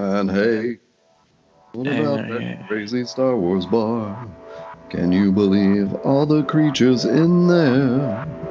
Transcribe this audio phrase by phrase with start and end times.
[0.00, 0.78] And hey,
[1.74, 4.16] what about that crazy Star Wars bar?
[4.88, 8.49] Can you believe all the creatures in there?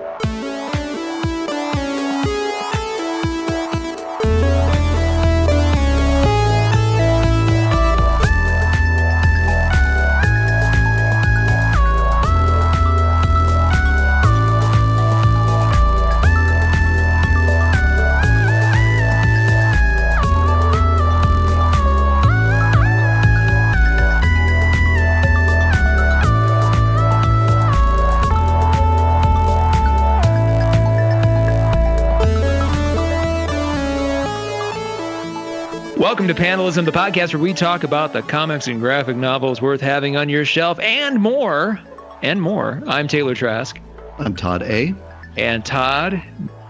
[36.10, 39.80] Welcome to Panelism, the podcast where we talk about the comics and graphic novels worth
[39.80, 41.80] having on your shelf and more.
[42.24, 42.82] And more.
[42.88, 43.80] I'm Taylor Trask.
[44.18, 44.96] I'm Todd A.
[45.38, 46.20] And Todd,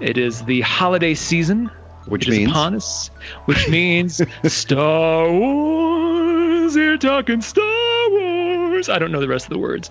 [0.01, 1.71] it is the holiday season,
[2.05, 3.11] Which It is means upon us,
[3.45, 6.75] which means Star Wars.
[6.75, 7.78] You're talking Star
[8.87, 9.89] I don't know the rest of the words.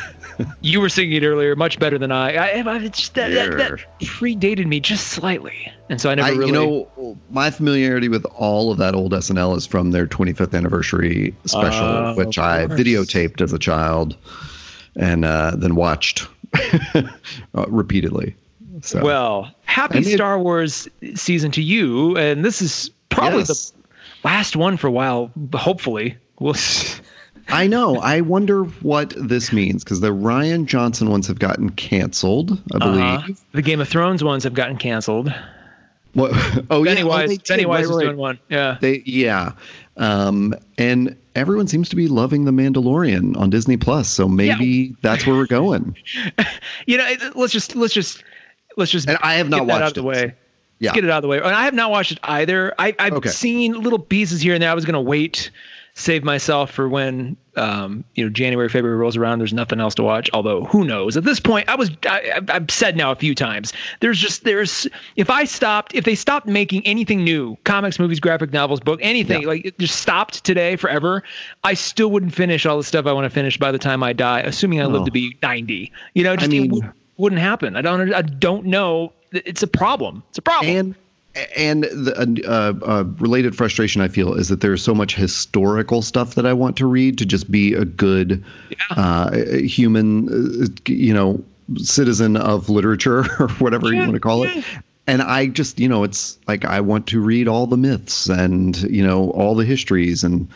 [0.60, 2.34] you were singing it earlier, much better than I.
[2.60, 3.70] I, I just that, that, that
[4.00, 6.46] predated me just slightly, and so I never I, really.
[6.48, 11.34] you know, my familiarity with all of that old SNL is from their 25th anniversary
[11.46, 14.16] special, Oh, which I videotaped as a child
[14.96, 16.26] and uh, then watched
[16.94, 17.02] uh,
[17.68, 18.34] repeatedly.
[18.82, 23.70] So, Well, happy I mean- Star Wars season to you, and this is probably Yes.
[23.70, 25.32] the last one for a while.
[25.52, 26.54] Hopefully, we'll.
[27.48, 27.96] I know.
[27.96, 33.02] I wonder what this means because the Rian Johnson ones have gotten canceled, I believe.
[33.02, 35.32] Uh, the Game of Thrones ones have gotten canceled.
[36.14, 36.32] What?
[36.70, 36.94] Oh, yeah.
[36.94, 37.44] Pennywise, oh, they did.
[37.46, 38.04] Pennywise Right, is right.
[38.04, 38.38] doing one.
[38.48, 38.76] Yeah.
[38.80, 39.52] They, yeah.
[39.96, 44.08] Um, and everyone seems to be loving The Mandalorian on Disney Plus.
[44.08, 45.96] So maybe that's where we're going.
[46.86, 48.22] You know, let's just let's just
[48.76, 50.04] let's just And I have not out watched of the it.
[50.04, 50.34] way.
[50.78, 50.92] Yeah.
[50.92, 51.38] Get it out of the way.
[51.38, 52.72] And I have not watched it either.
[52.78, 53.28] I, I've Okay.
[53.28, 54.70] seen little pieces here and there.
[54.70, 55.50] I was going to wait,
[55.98, 59.40] save myself for when um, you know January, February rolls around.
[59.40, 60.30] There's nothing else to watch.
[60.32, 61.16] Although who knows?
[61.16, 63.72] At this point, I was I, I've- I've said now a few times.
[64.00, 64.86] There's just there's
[65.16, 69.42] if I stopped if they stopped making anything new, comics, movies, graphic novels, book, anything
[69.42, 69.48] Yeah.
[69.48, 71.24] like it just stopped today forever,
[71.64, 74.12] I still wouldn't finish all the stuff I want to finish by the time I
[74.12, 75.06] die, assuming I live Oh.
[75.06, 75.90] to be 90.
[76.14, 77.74] You know, just it mean- wou- wouldn't happen.
[77.74, 79.12] I don't I don't know.
[79.32, 80.22] It's a problem.
[80.30, 80.76] It's a problem.
[80.76, 80.94] And
[81.56, 86.34] and the uh, uh, related frustration I feel is that there's so much historical stuff
[86.34, 88.44] that I want to read to just be a good
[88.90, 91.42] uh, human, uh, you know,
[91.76, 94.58] citizen of literature or whatever you want to call yeah.
[94.58, 94.64] it.
[95.06, 98.76] And I just, you know, it's like I want to read all the myths and
[98.76, 100.48] you know all the histories and,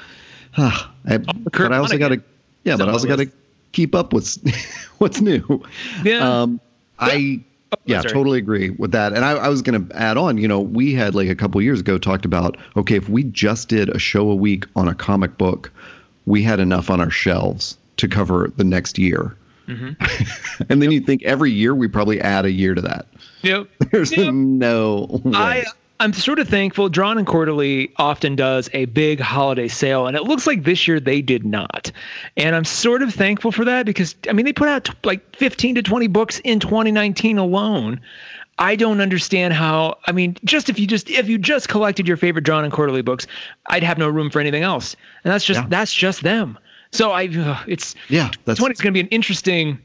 [0.57, 2.23] uh, I, but I also got to,
[2.65, 3.31] yeah, but I also got to
[3.73, 4.37] keep up with
[4.99, 5.65] what's new.
[6.05, 6.43] Yeah.
[6.43, 6.61] Um,
[6.99, 7.43] I
[7.85, 8.13] yeah, sorry.
[8.13, 9.13] totally agree with that.
[9.13, 11.61] And I, I was going to add on, you know, we had like a couple
[11.63, 14.95] years ago talked about, okay, if we just did a show a week on a
[14.95, 15.73] comic book,
[16.27, 19.37] we had enough on our shelves to cover the next year.
[19.69, 20.65] Mm-hmm.
[20.69, 23.07] and then you think every year we probably add a year to that.
[23.43, 23.69] Yep.
[23.91, 24.33] There's Yep.
[24.35, 25.33] no way.
[25.35, 25.65] I
[26.03, 26.89] I'm sort of thankful.
[26.89, 30.99] Drawn and Quarterly often does a big holiday sale, and it looks like this year
[30.99, 31.93] they did not.
[32.37, 35.37] And I'm sort of thankful for that because I mean they put out t- like
[35.37, 38.01] 15 to 20 books in 2019 alone.
[38.59, 39.99] I don't understand how.
[40.07, 43.03] I mean, just if you just if you just collected your favorite Drawn and Quarterly
[43.03, 43.27] books,
[43.67, 44.97] I'd have no room for anything else.
[45.25, 45.67] And that's just Yeah.
[45.69, 46.59] that's just them.
[46.91, 49.79] So I ugh, it's yeah, that's 20 is going to be an interesting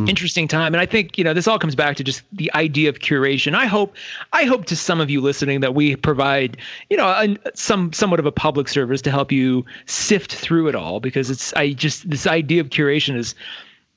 [0.00, 0.08] Mm.
[0.08, 0.74] interesting time.
[0.74, 3.54] And i think you know this all comes back to just the idea of curation.
[3.54, 3.94] I hope
[4.32, 6.58] i hope to some of you listening that we provide
[6.90, 10.74] you know a, some somewhat of a public service to help you sift through it
[10.74, 13.34] all because it's i just this idea of curation is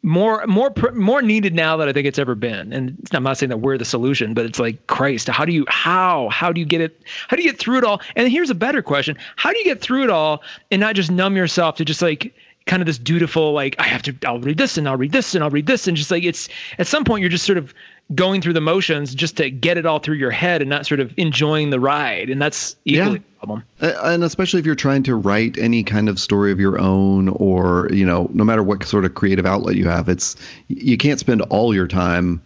[0.04, 2.74] more more more needed now than i think it's ever been.
[2.74, 5.66] And i'm not saying that we're the solution but it's like christ how do you
[5.68, 8.02] how how do you get it how do you get through it all?
[8.16, 9.18] And here's a better question.
[9.36, 10.42] How do you get through it all
[10.72, 12.34] and not just numb yourself to just like
[12.66, 15.34] kind of this dutiful like i have to i'll read this and i'll read this
[15.36, 17.74] and i'll read this and just like it's at some point you're just sort of
[18.14, 21.00] going through the motions just to get it all through your head and not sort
[21.00, 23.18] of enjoying the ride and that's equally Yeah.
[23.18, 26.78] a problem and especially if you're trying to write any kind of story of your
[26.80, 30.36] own or you know no matter what sort of creative outlet you have it's
[30.68, 32.42] you can't spend all your time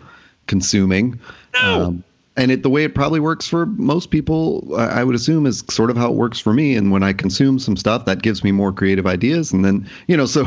[0.47, 1.19] consuming
[1.61, 1.83] No.
[1.85, 2.03] Um,
[2.37, 5.89] and it the way it probably works for most people I would assume is sort
[5.89, 8.51] of how it works for me and when I consume some stuff that gives me
[8.51, 10.45] more creative ideas and then you know so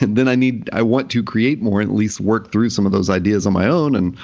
[0.00, 2.86] and then I need I want to create more and at least work through some
[2.86, 4.16] of those ideas on my own and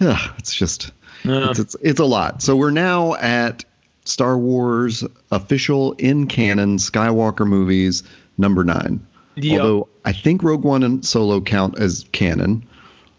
[0.00, 0.90] yeah, it's just
[1.24, 1.50] Yeah.
[1.50, 2.42] it's, it's it's a lot.
[2.42, 3.64] So we're now at
[4.04, 8.02] Star Wars official in canon Skywalker movies
[8.36, 9.04] number nine.
[9.36, 9.58] Yeah.
[9.60, 12.66] Although I think Rogue One and Solo count as canon.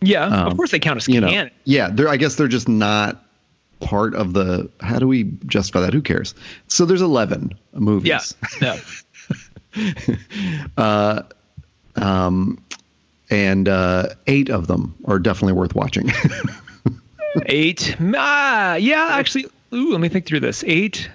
[0.01, 2.47] yeah of Um, course they count as You know, canon yeah, they're I guess they're
[2.49, 3.22] just not
[3.83, 4.69] part of the.
[4.79, 5.93] How do we justify that?
[5.93, 6.33] Who cares?
[6.67, 8.35] So there's 11 movies.
[8.61, 8.79] Yeah.
[9.75, 10.15] Yeah.
[10.77, 11.23] uh,
[11.95, 12.63] um,
[13.29, 16.11] and uh, eight of them are definitely worth watching.
[17.47, 17.95] Eight.
[18.15, 19.45] Ah, yeah, actually.
[19.73, 20.63] Ooh, let me think through this.
[20.67, 21.09] Eight.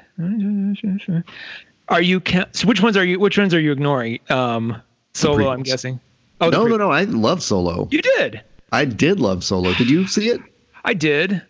[1.88, 2.20] Are you?
[2.52, 3.20] So which ones are you?
[3.20, 4.18] Which ones are you ignoring?
[4.28, 4.82] Um,
[5.14, 6.00] Solo, I'm guessing.
[6.40, 6.90] Oh, no, no, no.
[6.90, 7.88] I love Solo.
[7.90, 8.42] You did.
[8.72, 9.72] I did love Solo.
[9.74, 10.40] Did you see it?
[10.84, 11.42] I did.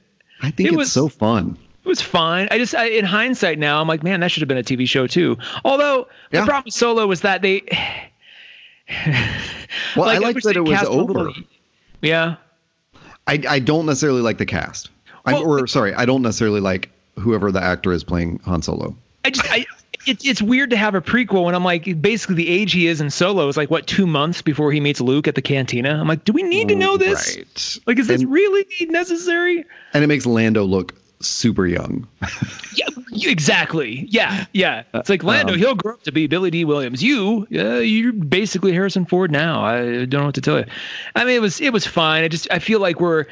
[0.42, 1.58] I think It it's was- so fun.
[1.84, 2.48] It was fine.
[2.50, 4.86] I just, I, in hindsight now, I'm like, man, that should have been a TV
[4.86, 5.38] show too.
[5.64, 6.40] Although Yeah.
[6.42, 7.62] the problem with Solo was that they.
[9.96, 11.12] Well, I Like, like that it was over.
[11.12, 11.34] little-
[12.00, 12.36] yeah.
[13.26, 14.90] I, I don't necessarily like the cast.
[15.26, 18.96] I, Well, or sorry, I don't necessarily like whoever the actor is playing Han Solo.
[19.24, 19.66] I just, I,
[20.06, 23.00] it's it's weird to have a prequel when I'm like, basically the age he is
[23.00, 25.90] in Solo is like what two months before he meets Luke at the cantina.
[26.00, 27.36] I'm like, do we need to know this?
[27.36, 27.78] Right.
[27.86, 29.64] Like, is this And- really necessary?
[29.92, 32.06] And it makes Lando look super young.
[33.10, 34.06] Yeah, exactly.
[34.08, 34.84] Yeah, yeah.
[34.94, 37.02] It's like Lando, Um, he'll grow up to be Billy Dee Williams.
[37.02, 39.64] You, uh, you're basically Harrison Ford now.
[39.64, 40.66] I don't know what to tell you.
[41.16, 42.22] I mean, it was it was fine.
[42.22, 43.24] I just I feel like we're,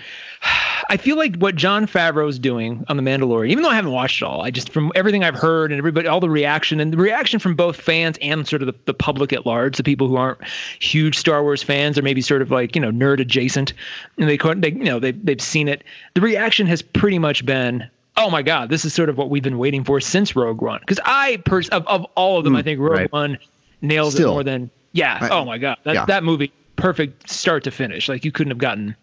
[0.89, 4.23] I feel like what Jon Favreau's doing on the Mandalorian, even though I haven't watched
[4.23, 6.97] it all, I just from everything I've heard and everybody, all the reaction and the
[6.97, 10.17] reaction from both fans and sort of the, the public at large, the people who
[10.17, 10.39] aren't
[10.81, 13.73] huge Star Wars fans or maybe sort of like you know nerd adjacent,
[14.17, 15.83] and they couldn't, they you know they they've seen it.
[16.15, 19.43] The reaction has pretty much been oh my god, this is sort of what we've
[19.43, 20.81] been waiting for since Rogue One.
[20.81, 23.13] Because I, pers- of, of all of them, I think Rogue Hmm, right.
[23.13, 23.39] One
[23.83, 24.31] nails Still.
[24.31, 25.19] it more than yeah.
[25.21, 26.05] I- oh my god, that yeah.
[26.07, 28.09] that movie perfect start to finish.
[28.09, 28.97] Like you couldn't have gotten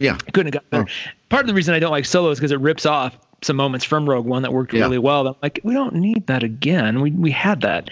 [0.00, 0.16] Yeah.
[0.32, 0.92] couldn't have gotten better.
[1.28, 3.84] Part of the reason I don't like Solo is because it rips off some moments
[3.84, 4.80] from Rogue One that worked Yeah.
[4.82, 5.26] really well.
[5.28, 7.00] I'm like, we don't need that again.
[7.00, 7.90] We we had that.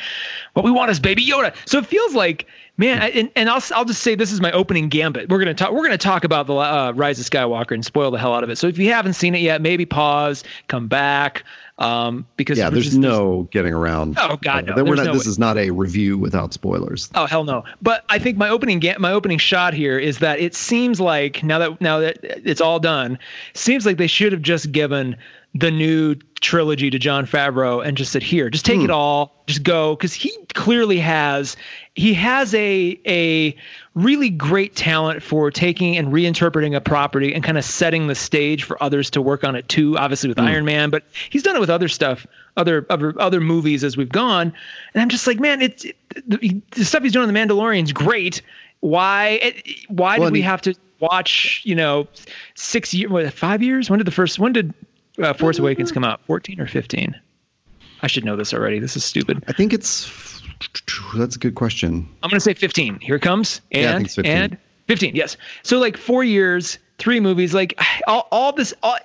[0.54, 1.54] What we want is Baby Yoda.
[1.66, 2.46] So it feels like,
[2.78, 3.02] man.
[3.02, 5.28] I- And, and I'll I'll just say this is my opening gambit.
[5.28, 5.72] We're gonna talk.
[5.72, 8.48] We're gonna talk about the uh, Rise of Skywalker and spoil the hell out of
[8.50, 8.56] it.
[8.56, 11.44] So if you haven't seen it yet, maybe pause, come back,
[11.78, 14.16] um, because Yeah, there's just- no getting around.
[14.20, 14.82] Oh, God, no.
[14.84, 15.30] We're not, no this way.
[15.30, 17.10] is not a review without spoilers.
[17.14, 17.64] Oh hell no!
[17.82, 21.42] But I think my opening ga- my opening shot here is that it seems like
[21.44, 23.18] now that now that it's all done,
[23.54, 25.16] seems like they should have just given
[25.54, 28.84] the new trilogy to Jon Favreau and just said here, just take hmm.
[28.84, 31.56] it all, just go, because he clearly has
[31.94, 33.56] he has a a
[33.94, 38.62] really great talent for taking and reinterpreting a property and kind of setting the stage
[38.62, 39.96] for others to work on it too.
[39.98, 40.44] Obviously with hmm.
[40.44, 44.08] Iron Man, but he's done it with other stuff, other other other movies as we've
[44.08, 44.52] gone.
[44.94, 45.96] And I'm just like, man, it's it,
[46.26, 48.42] the, the stuff he's doing in the Mandalorian's great.
[48.80, 52.06] Why it, why Well, did we have to watch you know
[52.54, 53.90] six years, five years?
[53.90, 54.72] When did the first when did
[55.22, 56.20] uh, Force Awakens come out?
[56.26, 57.14] 14 or 15?
[58.02, 58.78] I should know this already.
[58.78, 59.44] This is stupid.
[59.48, 60.40] I think it's.
[61.16, 62.08] That's a good question.
[62.22, 63.00] I'm going to say 15.
[63.00, 63.60] Here it comes.
[63.72, 64.32] And, Yeah, I think it's 15.
[64.32, 65.16] and 15.
[65.16, 65.36] Yes.
[65.62, 68.96] So like four years, three movies, like all, all this, all,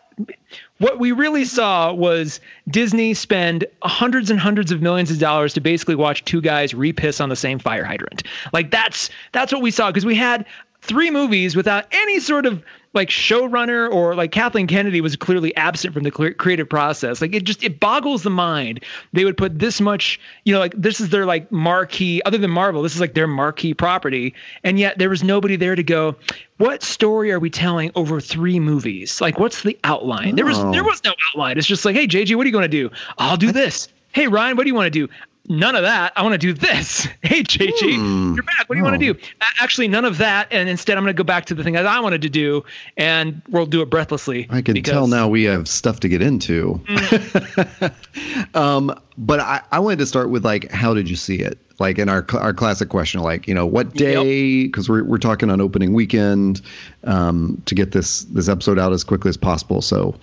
[0.80, 5.62] what we really saw was Disney spend hundreds and hundreds of millions of dollars to
[5.62, 8.24] basically watch two guys repiss on the same fire hydrant.
[8.52, 9.92] Like that's, that's what we saw.
[9.92, 10.46] Cause we had
[10.82, 15.94] three movies without any sort of like showrunner or like Kathleen Kennedy was clearly absent
[15.94, 17.22] from the creative process.
[17.22, 18.84] Like it just it boggles the mind.
[19.14, 22.52] They would put this much, you know, like this is their like marquee other than
[22.52, 26.16] Marvel, this is like their marquee property and yet there was nobody there to go,
[26.58, 29.20] what story are we telling over three movies?
[29.20, 30.36] Like what's the outline?
[30.36, 30.72] There was Oh.
[30.72, 31.58] there was no outline.
[31.58, 34.28] It's just like, "Hey JJ, what are you going to do?" "I'll do this." "Hey
[34.28, 35.12] Rian, what do you want to do?"
[35.50, 36.14] None of that.
[36.16, 37.08] I want to do this.
[37.24, 38.34] Hey, JJ, Hmm.
[38.36, 38.68] you're back.
[38.70, 39.14] What do you want to Oh.
[39.14, 39.20] do?
[39.60, 40.48] Actually, none of that.
[40.52, 42.64] And instead, I'm going to go back to the thing that I wanted to do,
[42.96, 44.46] and we'll do it breathlessly.
[44.50, 46.80] I can because- tell now we have stuff to get into.
[48.54, 51.58] um, but I, I wanted to start with like, how did you see it?
[51.80, 54.66] Like in our our classic question, like you know, what day?
[54.66, 56.62] Because we're we're talking on opening weekend
[57.04, 59.82] um, to get this this episode out as quickly as possible.
[59.82, 60.14] So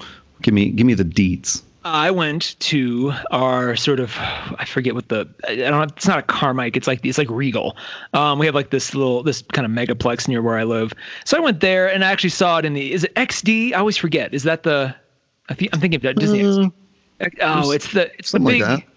[0.43, 1.63] give me give me the deets.
[1.85, 6.23] I went to our sort of I forget what the I don't it's not a
[6.23, 7.77] Carmike it's like it's like Regal.
[8.13, 10.93] Um, we have like this little this kind of megaplex near where I live.
[11.25, 13.73] So I went there and I actually saw it in the is it XD?
[13.73, 14.35] I always forget.
[14.35, 14.95] Is that the
[15.49, 16.43] I think I'm thinking of that Disney.
[16.43, 16.73] XD.
[17.41, 18.89] Oh, it's the it's the big like that.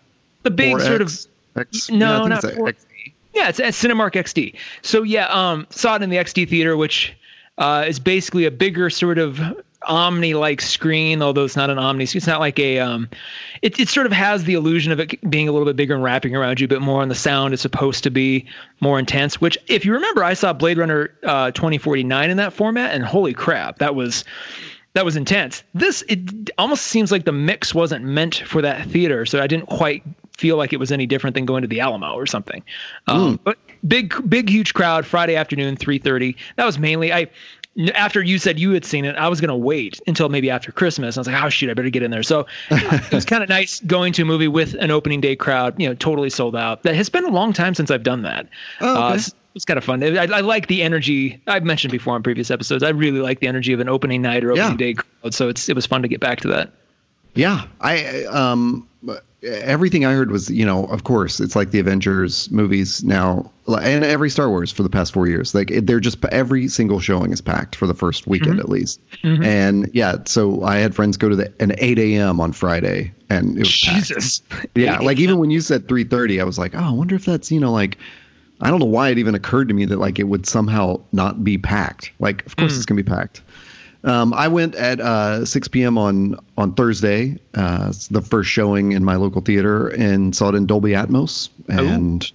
[0.44, 2.86] the big 4X, sort of X, no, not it's a 4 X-
[3.34, 4.56] yeah, it's at Cinemark XD.
[4.82, 7.16] So yeah, um, saw it in the XD theater, which
[7.58, 9.40] uh, is basically a bigger sort of
[9.86, 12.04] omni-like screen, although it's not an omni.
[12.04, 12.80] It's not like a.
[12.80, 13.10] Um,
[13.62, 16.04] it it sort of has the illusion of it being a little bit bigger and
[16.04, 17.54] wrapping around you, but more on the sound.
[17.54, 18.46] It's supposed to be
[18.80, 19.40] more intense.
[19.40, 23.34] Which, if you remember, I saw Blade Runner uh, 2049 in that format, and holy
[23.34, 24.24] crap, that was
[24.94, 25.64] that was intense.
[25.74, 29.68] This it almost seems like the mix wasn't meant for that theater, so I didn't
[29.68, 30.04] quite
[30.38, 32.64] feel like it was any different than going to the Alamo or something.
[33.08, 36.38] Um, but big, big, huge crowd Friday afternoon, three thirty.
[36.56, 37.28] That was mainly I.
[37.96, 40.72] after you said you had seen it, I was going to wait until maybe after
[40.72, 41.18] Christmas.
[41.18, 42.24] I was like, oh shoot, I better get in there.
[42.24, 45.36] So uh, it was kind of nice going to a movie with an opening day
[45.36, 46.84] crowd, you know, totally sold out.
[46.84, 48.48] That has been a long time since I've done that.
[48.80, 49.02] Oh, okay.
[49.02, 50.04] uh, it's, it's, kind of fun.
[50.04, 52.84] I, I, like the energy I've mentioned before in previous episodes.
[52.84, 54.78] I really like the energy of an opening night or opening yeah.
[54.78, 55.34] day crowd.
[55.34, 56.72] So it's it was fun to get back to that.
[57.36, 58.88] Yeah, I um
[59.44, 64.04] everything I heard was, you know, of course, it's like the Avengers movies now, and
[64.04, 65.54] every Star Wars for the past four years.
[65.54, 68.60] Like they're just every single showing is packed for the first weekend mm-hmm.
[68.62, 69.02] at least.
[69.24, 69.44] Mm-hmm.
[69.44, 72.40] And yeah, so I had friends go to the an 8 a.m.
[72.40, 74.40] on Friday, and it was Jesus.
[74.40, 74.68] Packed.
[74.76, 77.52] Yeah, like even when you said 3:30, I was like, oh, I wonder if that's
[77.52, 77.98] you know like.
[78.62, 81.44] I don't know why it even occurred to me that like it would somehow not
[81.44, 82.14] be packed.
[82.20, 82.78] Like, of course mm.
[82.78, 83.42] it's gonna be packed.
[84.04, 85.98] Um, I went at uh, 6 p.m.
[85.98, 90.66] on on Thursday, uh, the first showing in my local theater, and saw it in
[90.66, 91.50] Dolby Atmos.
[91.70, 92.30] And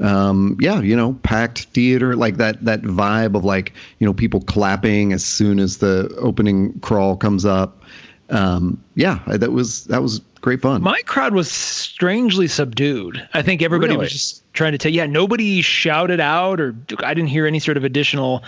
[0.00, 4.40] um, yeah, you know, packed theater, like that that vibe of like you know people
[4.40, 7.82] clapping as soon as the opening crawl comes up.
[8.30, 10.82] Um, yeah, that was that was great fun.
[10.82, 13.28] My crowd was strangely subdued.
[13.34, 14.04] I think everybody really?
[14.04, 14.90] was just trying to tell.
[14.90, 18.42] Yeah, nobody shouted out, or I didn't hear any sort of additional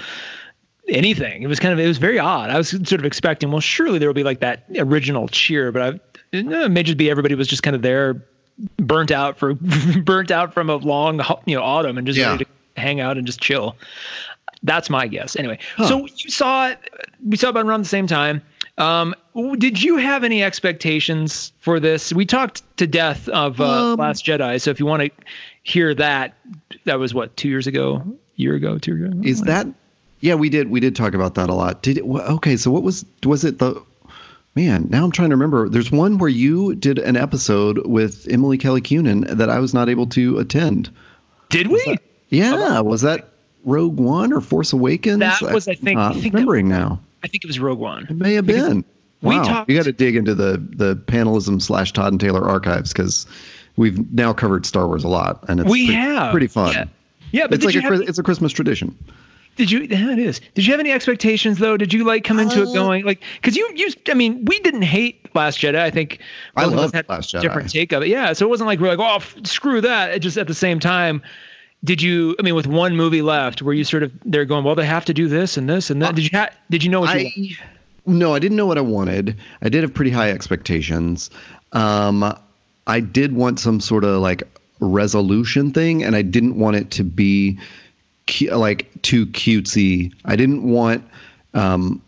[0.89, 1.43] anything.
[1.43, 2.51] It was kind of it was very odd.
[2.51, 5.83] I was sort of expecting, well, surely there will be like that original cheer, but
[5.83, 6.01] I,
[6.33, 8.23] it may just be everybody was just kind of there,
[8.79, 9.55] burnt out for
[10.05, 12.33] burnt out from a long you know autumn and just yeah.
[12.33, 13.77] ready to hang out and just chill.
[14.63, 15.37] That's my guess.
[15.37, 15.89] Anyway, huh.
[15.89, 16.79] so you saw it.
[17.25, 18.43] We saw it about around the same time.
[18.77, 19.15] Um,
[19.59, 22.13] did you have any expectations for this?
[22.13, 24.61] We talked to death of uh, um, Last Jedi.
[24.61, 25.11] So if you want to
[25.63, 26.35] hear that,
[26.85, 28.03] that was what two years ago,
[28.37, 29.21] year ago, two years ago.
[29.23, 29.67] Is that
[30.25, 30.71] yeah, we did.
[30.71, 31.83] We did talk about that a lot.
[31.83, 32.05] Did it?
[32.05, 33.83] Okay, so what was was it the?
[34.55, 35.69] Man, now I'm trying to remember.
[35.69, 39.91] There's one where you did an episode with Emily Kelly Cunin that I was not
[39.91, 40.91] able to attend.
[41.51, 41.83] Did we?
[41.85, 43.29] That, yeah, was that
[43.67, 45.19] Rogue One or Force Awakens?
[45.19, 45.99] That was, I think.
[45.99, 47.01] I think remembering that, now.
[47.23, 48.07] I think it was Rogue One.
[48.09, 48.85] It may have because been.
[49.21, 52.49] Wow, we talked, you got to dig into the the panelism slash Todd and Taylor
[52.49, 53.27] archives because
[53.77, 56.73] we've now covered Star Wars a lot, and it's we pretty, have pretty fun.
[56.73, 56.85] Yeah,
[57.31, 58.97] yeah but it's like a, have, it's a Christmas tradition.
[59.57, 59.81] Did you?
[59.81, 60.41] Yeah, it is.
[60.55, 61.77] Did you have any expectations though?
[61.77, 63.23] Did you like come into uh, it going like?
[63.37, 65.79] Because you, you, I mean, we didn't hate Last Jedi.
[65.79, 66.21] I think
[66.57, 67.43] I love Last Jedi.
[67.43, 68.09] Different take of it.
[68.09, 68.33] Yeah.
[68.33, 70.11] So it wasn't like we're like, oh, f- screw that.
[70.11, 71.23] It just at the same time,
[71.85, 72.35] did you?
[72.39, 75.05] I mean, with one movie left, were you sort of they're going, well, they have
[75.05, 76.11] to do this and this and that.
[76.11, 76.39] Uh, did you?
[76.39, 77.57] Ha- did you know what I, you?
[78.07, 79.37] No, I didn't know what I wanted.
[79.63, 81.31] I did have pretty high expectations.
[81.73, 82.37] Um,
[82.87, 84.43] I did want some sort of like
[84.81, 87.59] resolution thing, and I didn't want it to be
[88.51, 90.13] like too cutesy.
[90.25, 91.05] I didn't want
[91.55, 92.03] um,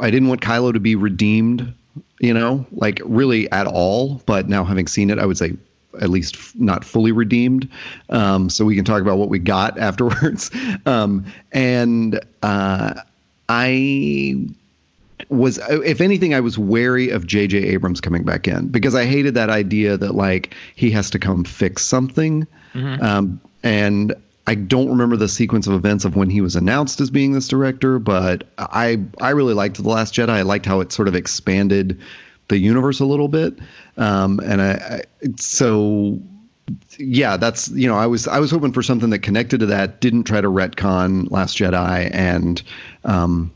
[0.00, 1.74] I didn't want Kylo to be redeemed,
[2.20, 4.22] you know, like really at all.
[4.26, 5.56] But now having seen it, I would say
[6.00, 7.68] at least f- not fully redeemed.
[8.08, 10.50] Um, so we can talk about what we got afterwards.
[10.86, 12.94] Um, and uh,
[13.48, 14.46] I
[15.28, 17.58] was, if anything, I was wary of J.J.
[17.58, 21.44] Abrams coming back in because I hated that idea that like he has to come
[21.44, 22.46] fix something.
[22.74, 23.02] Mm-hmm.
[23.02, 24.14] Um, and
[24.46, 27.48] I don't remember the sequence of events of when he was announced as being this
[27.48, 30.30] director, but I I really liked the Last Jedi.
[30.30, 32.00] I liked how it sort of expanded
[32.48, 33.58] the universe a little bit,
[33.96, 36.20] um, and I, I so
[36.98, 40.00] yeah, that's you know I was I was hoping for something that connected to that,
[40.00, 42.62] didn't try to retcon Last Jedi, and
[43.04, 43.52] um,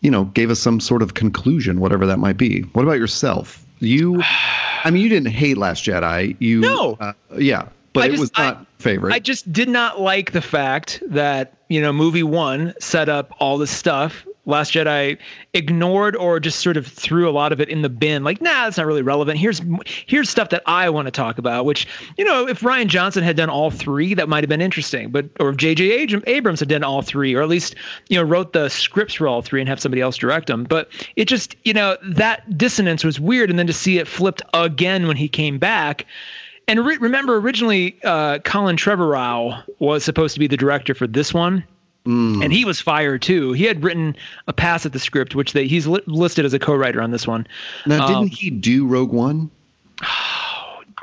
[0.00, 2.62] you know gave us some sort of conclusion, whatever that might be.
[2.72, 3.64] What about yourself?
[3.80, 6.36] You, I mean, you didn't hate Last Jedi.
[6.38, 9.14] You no, uh, yeah, but I it just, was not I, favorite.
[9.14, 13.56] I just did not like the fact that you know movie one set up all
[13.56, 14.26] this stuff.
[14.46, 15.16] Last Jedi
[15.54, 18.24] ignored or just sort of threw a lot of it in the bin.
[18.24, 19.38] Like, nah, that's not really relevant.
[19.38, 21.64] Here's here's stuff that I want to talk about.
[21.64, 21.86] Which
[22.18, 25.10] you know, if Rian Johnson had done all three, that might have been interesting.
[25.10, 26.22] But or if J.J.
[26.26, 27.76] Abrams had done all three, or at least
[28.08, 30.64] you know wrote the scripts for all three and have somebody else direct them.
[30.64, 33.50] But it just you know that dissonance was weird.
[33.50, 36.06] And then to see it flipped again when he came back
[36.68, 41.34] and re- remember, originally, uh, Colin Trevorrow was supposed to be the director for this
[41.34, 41.64] one.
[42.06, 42.44] Mm.
[42.44, 43.52] And he was fired too.
[43.52, 44.14] He had written
[44.46, 47.26] a pass at the script, which they, he's li- listed as a co-writer on this
[47.26, 47.46] one.
[47.86, 49.50] Now, didn't um, he do Rogue One?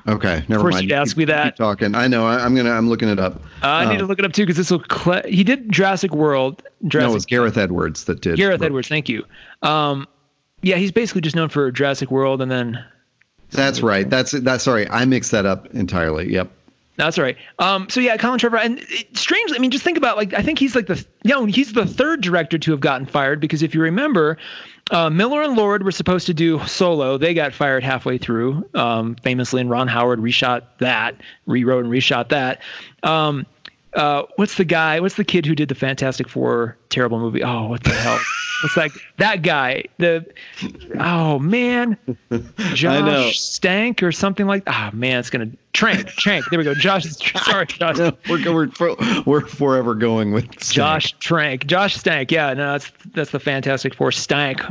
[0.08, 0.90] Okay, never mind.
[0.90, 1.58] You ask me that.
[1.58, 1.94] Talking.
[1.94, 2.26] I know.
[2.26, 2.72] I, am gonna.
[2.72, 3.36] I'm looking it up.
[3.62, 4.84] Uh, I need to um, look it up too because this will.
[4.90, 6.64] Cl- he did Jurassic World.
[6.88, 8.38] Jurassic no, it was Gareth Edwards that did.
[8.38, 8.64] Gareth.
[8.64, 8.88] Edwards.
[8.88, 9.26] Thank you.
[9.62, 10.08] Um,
[10.64, 12.84] yeah, he's basically just known for Jurassic World and then
[13.52, 14.10] that's right.
[14.10, 14.90] That's that's sorry.
[14.90, 16.32] I mixed that up entirely.
[16.32, 16.52] Yep.
[16.98, 17.38] That's right.
[17.58, 20.42] Um, so yeah, Colin Trevorrow, and it, strangely, I mean, just think about like I
[20.42, 23.64] think he's like the you know he's the third director to have gotten fired because
[23.64, 24.38] if you remember,
[24.92, 27.18] uh, Miller and Lord were supposed to do Solo.
[27.18, 31.16] They got fired halfway through, um, famously, and Ron Howard reshot that,
[31.48, 32.62] rewrote and reshot that.
[33.04, 33.46] Um,
[33.94, 35.00] uh, what's the guy?
[35.00, 37.44] What's the kid who did the Fantastic Four terrible movie?
[37.44, 38.20] Oh, what the hell?
[38.64, 39.86] It's like that guy.
[39.98, 40.26] The
[41.00, 41.98] oh man,
[42.74, 44.64] Josh Stank or something like.
[44.68, 46.08] Oh man, it's gonna Trank.
[46.08, 46.46] Trank.
[46.50, 46.74] There we go.
[46.74, 47.06] Josh.
[47.46, 47.98] Sorry, Josh.
[47.98, 50.74] No, we're we're we're forever going with Stank.
[50.74, 51.66] Josh Trank.
[51.66, 52.32] Josh Stank.
[52.32, 54.62] Yeah, no, that's that's the Fantastic Four Stank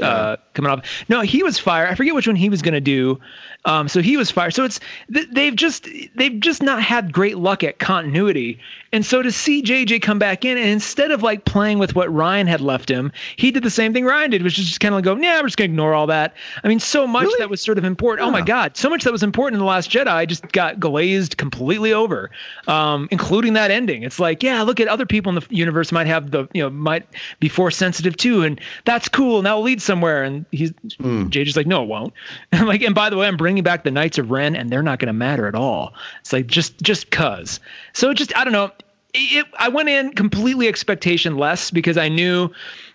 [0.00, 0.84] uh, coming up.
[1.08, 1.86] No, he was fire.
[1.86, 3.20] I forget which one he was going to do.
[3.64, 4.54] Um, so he was fired.
[4.54, 8.58] So it's they've just they've just not had great luck at continuity.
[8.92, 12.10] And so to see JJ come back in and instead of like playing with what
[12.10, 14.94] Rian had left him, he did the same thing Rian did, which is just kind
[14.94, 16.34] of like go, yeah, we're just gonna ignore all that.
[16.62, 17.38] I mean, so much really?
[17.38, 18.24] that was sort of important.
[18.24, 18.28] Yeah.
[18.28, 21.38] Oh my God, so much that was important in the Last Jedi just got glazed
[21.38, 22.30] completely over,
[22.68, 24.02] um, including that ending.
[24.02, 26.70] It's like, yeah, look at other people in the universe might have the you know
[26.70, 27.06] might
[27.40, 30.22] be force sensitive too, and that's cool, and that will lead somewhere.
[30.22, 31.30] And he's mm.
[31.30, 32.12] JJ's like, no, it won't.
[32.52, 34.82] And like, and by the way, I'm bringing back the Knights of Ren, and they're
[34.82, 35.94] not going to matter at all.
[36.20, 37.60] It's like just just cause.
[37.92, 38.72] So it just I don't know.
[39.16, 42.50] It, I went in completely expectation less because I knew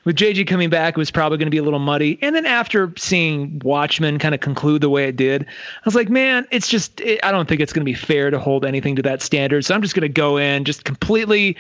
[0.06, 2.18] with JJ coming back, it was probably going to be a little muddy.
[2.22, 6.10] And then after seeing Watchmen kind of conclude the way it did, I was like,
[6.10, 8.96] man, it's just, it, I don't think it's going to be fair to hold anything
[8.96, 9.66] to that standard.
[9.66, 11.58] So I'm just going to go in just completely,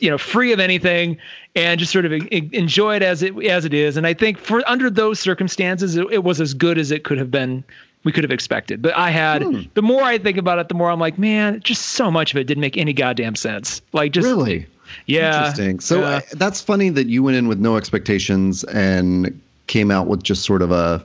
[0.00, 1.18] you know, free of anything
[1.54, 3.96] and just sort of enjoy it as it as it is.
[3.96, 7.18] And I think for under those circumstances, it, it was as good as it could
[7.18, 7.62] have been
[8.04, 8.82] we could have expected.
[8.82, 9.62] But I had hmm.
[9.74, 12.36] the more I think about it, the more I'm like, man, just so much of
[12.38, 13.82] it didn't make any goddamn sense.
[13.92, 14.66] Like just really,
[15.06, 15.38] yeah.
[15.38, 15.80] Interesting.
[15.80, 16.20] So yeah.
[16.32, 20.62] that's funny that you went in with no expectations and came out with just sort
[20.62, 21.04] of a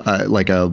[0.00, 0.72] uh, like a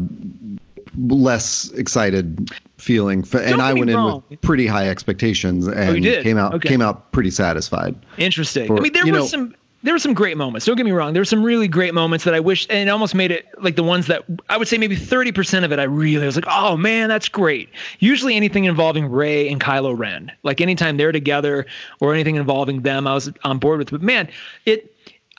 [0.98, 6.24] less excited feeling for, and I went in with pretty high expectations oh, and oh,
[6.24, 6.70] came out okay.
[6.70, 7.96] came out pretty satisfied.
[8.18, 8.68] Interesting.
[8.68, 10.66] For, I mean there was know, some there were some great moments.
[10.66, 11.14] Don't get me wrong.
[11.14, 13.76] There were some really great moments that I wish, and it almost made it like
[13.76, 16.76] the ones that I would say maybe 30% of it I really was like, oh
[16.76, 17.70] man, that's great.
[18.00, 21.66] Usually anything involving Rey and Kylo Ren, like anytime they're together
[22.00, 23.92] or anything involving them, I was on board with.
[23.92, 24.30] But man,
[24.66, 24.89] it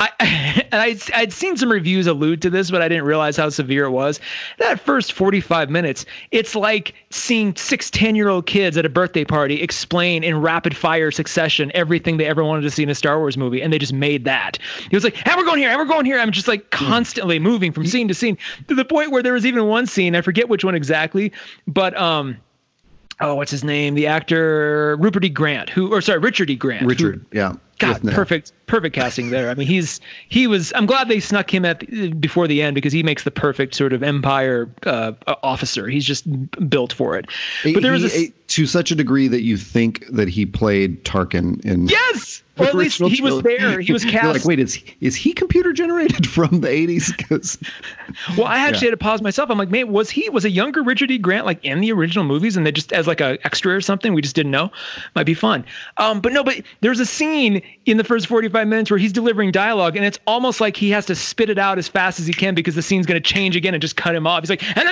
[0.00, 0.10] I,
[0.72, 3.84] and I'd, I'd seen some reviews allude to this, but I didn't realize how severe
[3.84, 4.18] it was.
[4.58, 9.24] That first 45 minutes, it's like seeing six 10 year old kids at a birthday
[9.24, 13.18] party explain in rapid fire succession everything they ever wanted to see in a Star
[13.18, 14.58] Wars movie, and they just made that.
[14.88, 16.18] He was like, and we're going here, and we're going here.
[16.18, 19.44] I'm just like constantly moving from scene to scene to the point where there was
[19.44, 21.32] even one scene, I forget which one exactly,
[21.66, 22.38] but um,
[23.20, 23.94] oh, what's his name?
[23.94, 25.28] The actor Rupert E.
[25.28, 26.56] Grant, who, or sorry, Richard E.
[26.56, 26.86] Grant.
[26.86, 27.54] Richard, who, yeah.
[27.80, 29.50] God, perfect, perfect casting there.
[29.50, 30.72] I mean, he's he was.
[30.74, 33.74] I'm glad they snuck him at the, before the end because he makes the perfect
[33.74, 35.12] sort of Empire uh,
[35.42, 35.88] officer.
[35.88, 36.26] He's just
[36.68, 37.26] built for it.
[37.64, 41.64] But there was a, to such a degree that you think that he played Tarkin
[41.64, 41.88] in.
[41.88, 43.80] Yes, or at least he was there.
[43.80, 44.22] He was cast.
[44.22, 47.16] You're like, wait, is is he computer generated from the 80s?
[47.16, 47.58] Because
[48.36, 48.90] well, I actually yeah.
[48.90, 49.50] had to pause myself.
[49.50, 51.18] I'm like, man, was he was a younger Richard E.
[51.18, 54.14] Grant like in the original movies, and they just as like a extra or something?
[54.14, 54.70] We just didn't know.
[55.14, 55.64] Might be fun.
[55.96, 59.52] Um, but no, but there's a scene in the first 45 minutes where he's delivering
[59.52, 62.32] dialogue, and it's almost like he has to spit it out as fast as he
[62.32, 64.42] can because the scene's going to change again and just cut him off.
[64.42, 64.88] He's like, and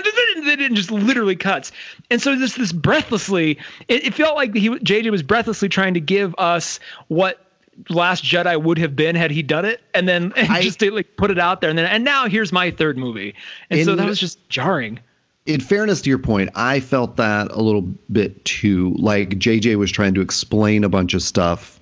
[0.59, 1.73] then just literally cuts.
[2.11, 6.01] And so this this breathlessly, it, it felt like he JJ was breathlessly trying to
[6.01, 7.45] give us what
[7.89, 11.17] Last Jedi would have been had he done it, and then and I, just like
[11.17, 13.35] put it out there, and then and now here's my third movie,
[13.71, 14.99] and so that was just jarring.
[15.47, 18.95] In fairness to your point, I felt that a little bit too.
[18.99, 21.78] Like JJ was trying to explain a bunch of stuff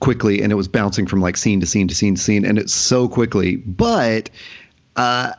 [0.00, 2.58] quickly, and it was bouncing from like scene to scene to scene to scene, and
[2.58, 3.56] it's so quickly.
[3.56, 4.30] But
[4.96, 5.32] uh,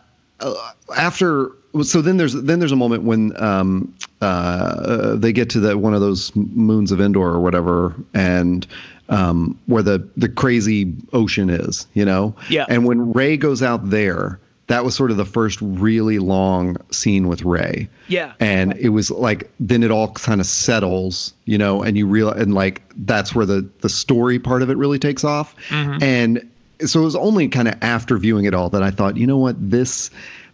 [0.95, 1.51] after
[1.83, 5.93] so then there's then there's a moment when um, uh, they get to the one
[5.93, 8.65] of those moons of Endor or whatever, and
[9.09, 12.35] um, where the the crazy ocean is, you know.
[12.49, 12.65] Yeah.
[12.69, 17.27] And when Rey goes out there, that was sort of the first really long scene
[17.27, 17.89] with Rey.
[18.07, 18.33] Yeah.
[18.39, 22.41] And it was like then it all kind of settles, you know, and you realize
[22.41, 25.55] and like that's where the the story part of it really takes off.
[25.69, 26.03] Mm-hmm.
[26.03, 26.51] And
[26.85, 29.37] so it was only kind of after viewing it all that I thought, you know
[29.37, 30.11] what, this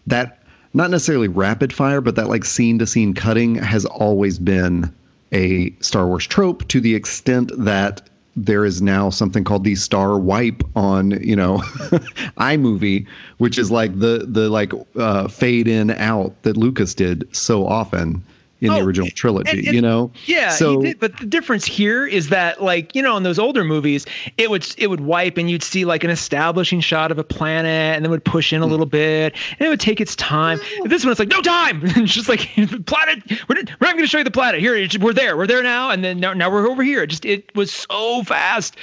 [0.07, 0.39] that
[0.73, 4.93] not necessarily rapid fire, but that like scene to scene cutting has always been
[5.31, 10.17] a Star Wars trope to the extent that there is now something called the star
[10.17, 11.57] wipe on you know
[12.37, 17.65] iMovie, which is like the the like uh, fade in out that Lucas did so
[17.65, 18.23] often
[18.63, 20.11] in oh, the original trilogy, and, and, you know?
[20.25, 23.65] Yeah, so, did, but the difference here is that like, you know, in those older
[23.65, 24.05] movies,
[24.37, 27.95] it would it would wipe and you'd see like an establishing shot of a planet
[27.95, 28.91] and then would push in a little mm-hmm.
[28.91, 30.59] bit and it would take its time.
[30.85, 31.81] This one it's like no time.
[31.83, 32.49] it's just like
[32.85, 34.61] planet we're, we're not going to show you the planet.
[34.61, 35.35] Here we're there.
[35.35, 37.03] We're there now and then now, now we're over here.
[37.03, 38.77] It just it was so fast.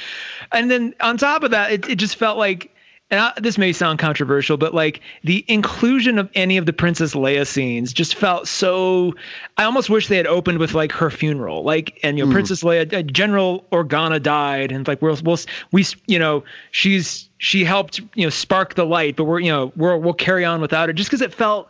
[0.53, 2.71] And then on top of that, it, it just felt like
[3.11, 7.15] and I, this may sound controversial, but like the inclusion of any of the Princess
[7.15, 9.15] Leia scenes just felt so.
[9.57, 12.35] I almost wish they had opened with like her funeral, like and you know mm.
[12.35, 15.39] Princess Leia, uh, General Organa died, and like we'll we'll
[15.73, 19.73] we you know she's she helped you know spark the light, but we're you know
[19.75, 21.69] we're we'll carry on without her just because it felt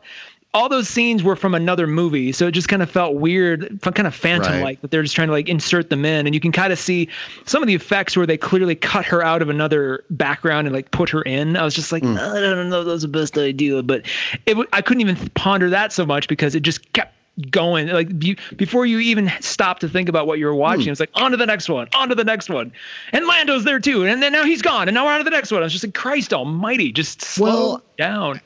[0.53, 4.07] all those scenes were from another movie, so it just kind of felt weird, kind
[4.07, 4.83] of phantom-like right.
[4.83, 7.09] that they're just trying to like insert them in, and you can kind of see
[7.47, 10.91] some of the effects where they clearly cut her out of another background and like
[10.91, 11.57] put her in.
[11.57, 12.19] I was just like, mm.
[12.19, 14.07] I don't know, that was the best idea, but
[14.47, 17.15] it I couldn't even ponder that so much because it just kept
[17.51, 20.91] going like be, before you even stop to think about what you were watching mm.
[20.91, 22.71] it's like on to the next one on to the next one
[23.13, 25.31] and lando's there too and then now he's gone and now we're on to the
[25.31, 28.41] next one i was just like christ almighty just slow well, down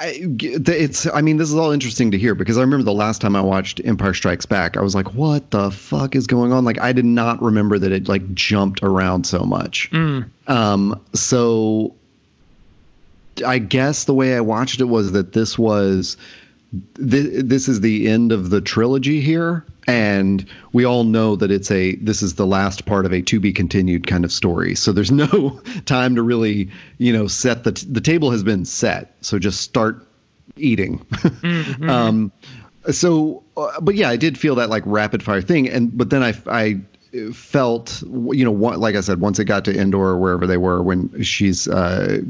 [0.00, 3.20] I, it's i mean this is all interesting to hear because i remember the last
[3.20, 6.64] time i watched empire strikes back i was like what the fuck is going on?
[6.64, 9.90] Like i did not remember that it like jumped around so much.
[9.90, 10.28] Mm.
[10.46, 11.94] um so
[13.44, 16.16] i guess the way i watched it was that this was
[16.96, 21.70] th- this is the end of the trilogy here and we all know that it's
[21.70, 24.74] a this is the last part of a to be continued kind of story.
[24.74, 28.64] So there's no time to really you know set the t- the table has been
[28.64, 29.16] set.
[29.22, 30.06] So just start
[30.56, 31.04] eating.
[31.38, 31.88] Mm-hmm.
[31.88, 32.32] um
[32.90, 35.68] so uh, but yeah i did feel that like rapid fire thing.
[35.68, 36.80] And but then i i
[37.32, 40.58] felt you know what like i said once it got to endor or wherever they
[40.58, 42.20] were when she's uh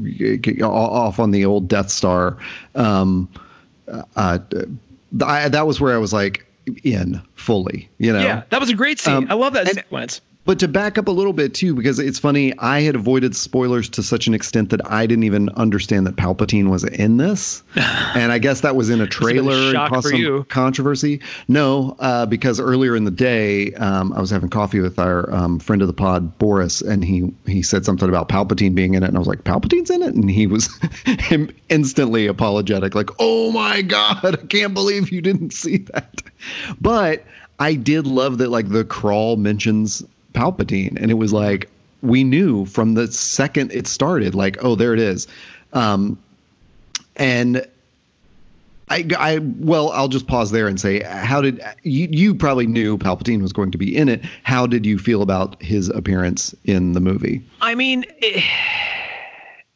[0.61, 2.37] off on the old death star
[2.75, 3.27] um
[4.15, 4.39] uh,
[5.21, 6.45] I, that was where I was like
[6.83, 7.89] in fully.
[7.97, 9.15] You know, yeah, that was a great scene.
[9.15, 10.21] Um, I love that and, sequence.
[10.49, 13.87] But to back up a little bit too, because it's funny, I had avoided spoilers
[13.89, 18.31] to such an extent that I didn't even understand that Palpatine was in this, and
[18.31, 20.45] I guess that was in a trailer and caused some you.
[20.45, 21.21] controversy.
[21.47, 25.59] No, uh, because earlier in the day, um, I was having coffee with our um,
[25.59, 29.09] friend of the pod, Boris, and he he said something about Palpatine being in it,
[29.09, 30.67] and I was like, Palpatine's in it, and he was
[31.69, 36.23] instantly apologetic, like, Oh my god, I can't believe you didn't see that.
[36.81, 37.23] But
[37.59, 41.69] I did love that, like the crawl mentions Palpatine, and it was like
[42.01, 45.27] we knew from the second it started, like, oh, there it is.
[45.73, 46.17] Um,
[47.15, 47.67] and
[48.89, 52.07] I, I, well, I'll just pause there and say, how did you?
[52.09, 54.23] You probably knew Palpatine was going to be in it.
[54.43, 57.43] How did you feel about his appearance in the movie?
[57.61, 58.05] I mean.
[58.17, 58.43] It,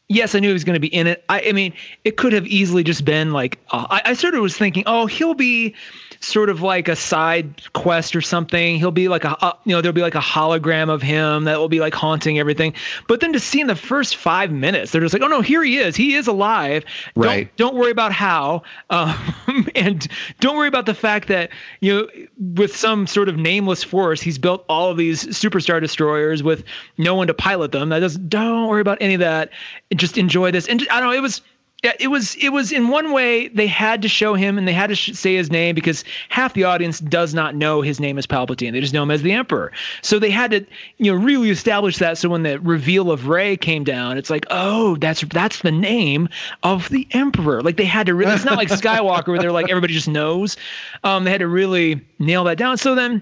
[0.09, 1.23] yes, I knew he was going to be in it.
[1.29, 4.41] I, I, mean, it could have easily just been like uh, I, I sort of
[4.41, 5.75] was thinking, oh, he'll be
[6.23, 8.77] sort of like a side quest or something.
[8.77, 11.59] He'll be like a, uh, you know, there'll be like a hologram of him that
[11.59, 12.73] will be like haunting everything.
[13.07, 15.61] But then to see in the first five minutes, they're just like, oh no, here
[15.63, 15.95] he is.
[15.95, 16.85] He is alive.
[17.15, 17.55] Right.
[17.57, 20.07] Don't, don't worry about how, um, and
[20.39, 21.49] don't worry about the fact that
[21.81, 22.07] you know,
[22.55, 26.63] with some sort of nameless force, he's built all of these superstar destroyers with
[26.97, 27.89] no one to pilot them.
[27.89, 28.29] That doesn't.
[28.29, 29.49] Don't worry about any of that.
[29.93, 30.67] Just enjoy this.
[30.67, 31.15] And I don't know.
[31.15, 31.41] It was
[31.83, 34.73] yeah, it was it was in one way they had to show him and they
[34.73, 38.17] had to sh- say his name because half the audience does not know his name
[38.17, 38.71] is Palpatine.
[38.71, 39.73] They just know him as the Emperor.
[40.01, 40.65] So they had to
[40.97, 42.17] you know really establish that.
[42.17, 46.29] So when the reveal of Rey came down, it's like oh that's that's the name
[46.63, 47.61] of the Emperor.
[47.61, 48.33] Like they had to really.
[48.33, 50.55] It's not like Skywalker where they're like everybody just knows.
[51.03, 52.77] Um, they had to really nail that down.
[52.77, 53.21] So then,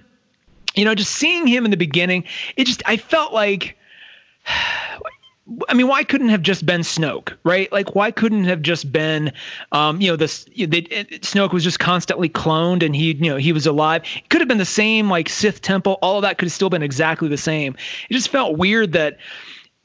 [0.76, 3.76] you know, just seeing him in the beginning, it just I felt like
[5.68, 7.72] I mean, why couldn't have just been Snoke, right?
[7.72, 9.34] Like, why couldn't have just been,
[9.72, 10.84] um, you know, this they,
[11.22, 14.04] Snoke was just constantly cloned and he, you know, he was alive.
[14.16, 15.98] It could have been the same, like Sith Temple.
[16.02, 17.76] All of that could have still been exactly the same.
[18.10, 19.18] It just felt weird that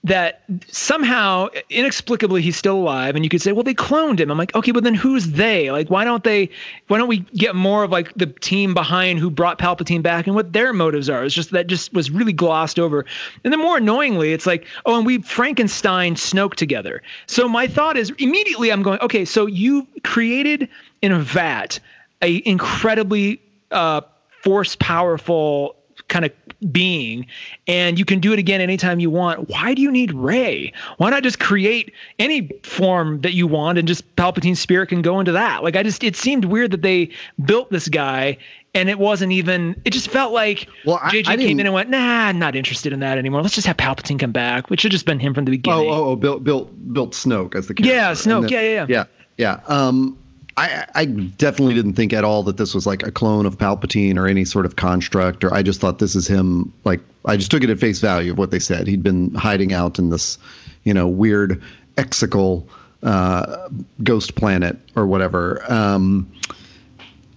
[0.06, 4.30] that somehow inexplicably he's still alive and you could say well they cloned him.
[4.30, 5.70] I'm like okay but then who's they?
[5.72, 6.50] Like why don't they
[6.86, 10.36] why don't we get more of like the team behind who brought palpatine back and
[10.36, 11.24] what their motives are?
[11.24, 13.04] It's just that just was really glossed over.
[13.42, 17.02] And then more annoyingly it's like oh and we frankenstein snoke together.
[17.26, 20.68] So my thought is immediately i'm going okay so you created
[21.02, 21.80] in a vat
[22.22, 23.40] a incredibly
[23.72, 24.02] uh
[24.42, 25.74] force powerful
[26.08, 26.32] kind of
[26.72, 27.26] being
[27.66, 31.11] and you can do it again anytime you want why do you need Rey why
[31.11, 35.33] not just create any form that you want and just palpatine's spirit can go into
[35.33, 37.11] that like i just it seemed weird that they
[37.44, 38.38] built this guy
[38.76, 41.74] and it wasn't even it just felt like well, I, JJ I came in and
[41.74, 43.40] went, nah, I'm not interested in that anymore.
[43.40, 45.88] Let's just have Palpatine come back, which should just been him from the beginning.
[45.88, 47.94] Oh, oh, oh built built built Snoke as the character.
[47.94, 48.50] Yeah, Snoke.
[48.50, 48.87] yeah, yeah, yeah.
[48.88, 49.05] Yeah.
[49.38, 49.61] Yeah.
[49.66, 50.18] Um
[50.58, 54.16] I, I definitely didn't think at all that this was like a clone of Palpatine
[54.16, 56.72] or any sort of construct, or I just thought this is him.
[56.84, 58.86] Like I just took it at face value of what they said.
[58.86, 60.38] He'd been hiding out in this,
[60.84, 61.62] you know, weird
[61.96, 62.66] Exegol
[63.02, 63.68] uh,
[64.02, 65.62] ghost planet or whatever.
[65.70, 66.30] Um,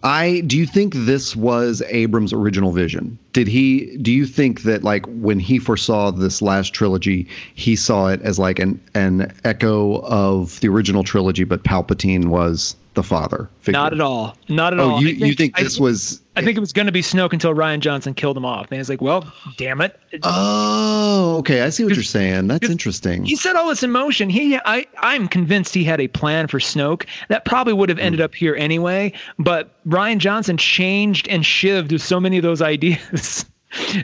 [0.02, 3.20] I do you think this was Abrams' original vision?
[3.34, 8.08] Did he do you think that like when he foresaw this last trilogy, he saw
[8.08, 13.50] it as like an an echo of the original trilogy, but Palpatine was the father
[13.60, 13.80] figure?
[13.80, 14.36] Not at all.
[14.48, 15.02] Not at oh, all.
[15.02, 17.34] you, think, you think this I, was I think it was going to be Snoke
[17.34, 18.68] until Rian Johnson killed him off.
[18.72, 20.00] And he's like, well, damn it.
[20.24, 21.62] Oh, okay.
[21.62, 22.48] I see what you're saying.
[22.48, 23.26] That's interesting.
[23.26, 24.30] He said all this in motion.
[24.30, 28.06] He, I, I'm convinced he had a plan for Snoke that probably would have hmm.
[28.06, 29.14] ended up here anyway.
[29.38, 33.46] But Rian Johnson changed and shivved with so many of those ideas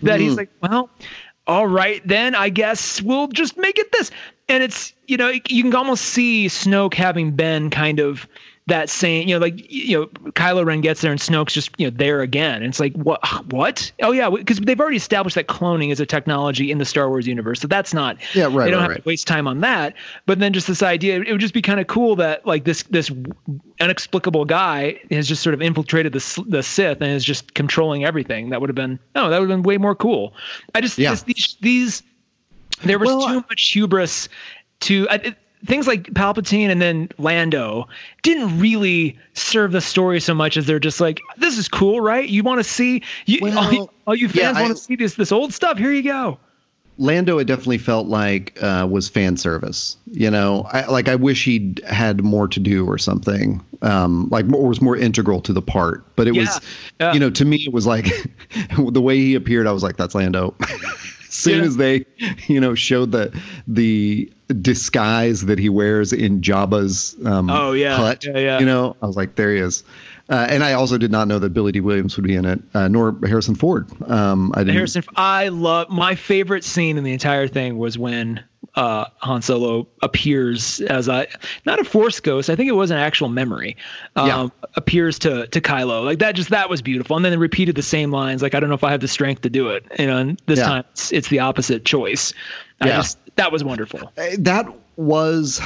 [0.01, 0.39] that he's hmm.
[0.39, 0.89] like, well,
[1.47, 4.11] all right, then I guess we'll just make it this.
[4.49, 8.27] And it's, you know, you can almost see Snoke having been kind of
[8.67, 11.87] that same, you know, like you know, Kylo Ren gets there and Snoke's just you
[11.87, 12.55] know there again.
[12.57, 13.23] And it's like what?
[13.53, 13.91] What?
[14.01, 17.27] Oh yeah, because they've already established that cloning is a technology in the Star Wars
[17.27, 18.17] universe, so that's not.
[18.33, 18.65] Yeah, right.
[18.65, 19.03] They don't right, have right.
[19.03, 19.93] to waste time on that.
[20.25, 22.83] But then just this idea, it would just be kind of cool that like this
[22.83, 23.11] this
[23.79, 28.49] inexplicable guy has just sort of infiltrated the the Sith and is just controlling everything.
[28.49, 30.33] That would have been no, that would have been way more cool.
[30.73, 31.11] I just, Yeah.
[31.11, 32.03] just these these
[32.83, 34.27] there was Well, too uh much hubris
[34.81, 37.87] to I, things like Palpatine and then Lando
[38.23, 42.27] didn't really serve the story so much as they're just like this is cool, right?
[42.27, 44.95] You want to see you all, you Well, all you fans I- want to see
[44.95, 45.77] this this old stuff.
[45.77, 46.37] Here you go.
[46.97, 49.97] Lando, it definitely felt like uh, was fan service.
[50.11, 53.61] You know, I, like I wish he'd had more to do or something.
[53.81, 56.05] Um, like more, was more integral to the part.
[56.15, 56.61] But it Yeah, was,
[57.01, 57.13] yeah.
[57.13, 58.05] you know, to me it was like
[58.77, 59.67] the way he appeared.
[59.67, 60.55] I was like, that's Lando.
[61.35, 61.65] as soon Yeah.
[61.65, 62.05] as they,
[62.47, 67.95] you know, showed the the disguise that he wears in Jabba's um, Oh, yeah.
[67.97, 68.59] hut, Yeah, yeah.
[68.59, 69.83] you know, I was like, there he is.
[70.29, 72.59] Uh, and I also did not know that Billy Dee Williams would be in it,
[72.73, 73.87] uh, nor Harrison Ford.
[74.09, 74.73] Um, I didn't.
[74.75, 78.43] Harrison, I love my favorite scene in the entire thing was when
[78.75, 81.27] uh, Han Solo appears as a
[81.65, 82.49] not a Force ghost.
[82.49, 83.77] I think it was an actual memory.
[84.15, 84.47] Um, Yeah.
[84.75, 86.35] Appears to to Kylo like that.
[86.35, 87.15] Just that was beautiful.
[87.15, 88.41] And then they repeated the same lines.
[88.41, 89.85] Like I don't know if I have the strength to do it.
[89.97, 90.65] You know, and this Yeah.
[90.65, 92.33] time it's, it's the opposite choice.
[92.81, 92.97] I Yeah.
[92.97, 94.11] just that was wonderful.
[94.17, 95.61] Uh, that was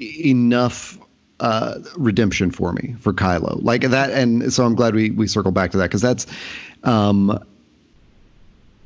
[0.00, 0.98] enough
[1.40, 3.62] uh, redemption for me for Kylo.
[3.62, 6.26] Like that, and so I'm glad we we circled back to that because that's
[6.84, 7.42] um,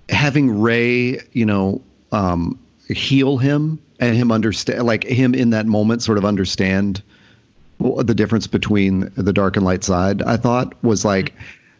[0.08, 1.80] having Rey, you know,
[2.12, 7.02] um, heal him and him understand, like him in that moment, sort of understand
[7.78, 10.22] the difference between the dark and light side.
[10.22, 11.34] I thought was like.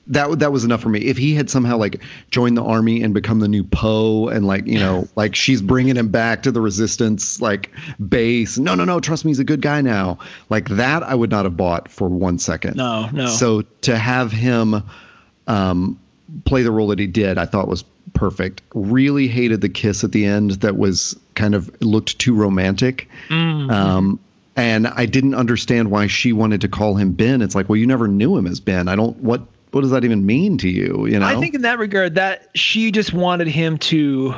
[0.09, 0.99] That that was enough for me.
[0.99, 4.67] If he had somehow like joined the army and become the new Poe, and like
[4.67, 7.71] you know, like she's bringing him back to the Resistance like
[8.09, 8.59] base.
[8.59, 8.99] No, no, no.
[8.99, 10.19] Trust me, he's a good guy now.
[10.51, 12.75] Like that, I would not have bought for one second.
[12.75, 13.29] No, no.
[13.29, 14.83] So to have him
[15.47, 16.01] um,
[16.47, 17.85] play the role that he did, I thought was
[18.15, 18.62] perfect.
[18.75, 23.09] Really hated the kiss at the end that was kind of looked too romantic.
[23.29, 23.71] Mm-hmm.
[23.71, 24.21] Um,
[24.57, 27.43] and I didn't understand why she wanted to call him Ben.
[27.43, 28.88] It's like, well, you never knew him as Ben.
[28.88, 31.07] I don't what what does that even mean to you?
[31.07, 31.27] You know?
[31.27, 34.35] I think in that regard that she just wanted him to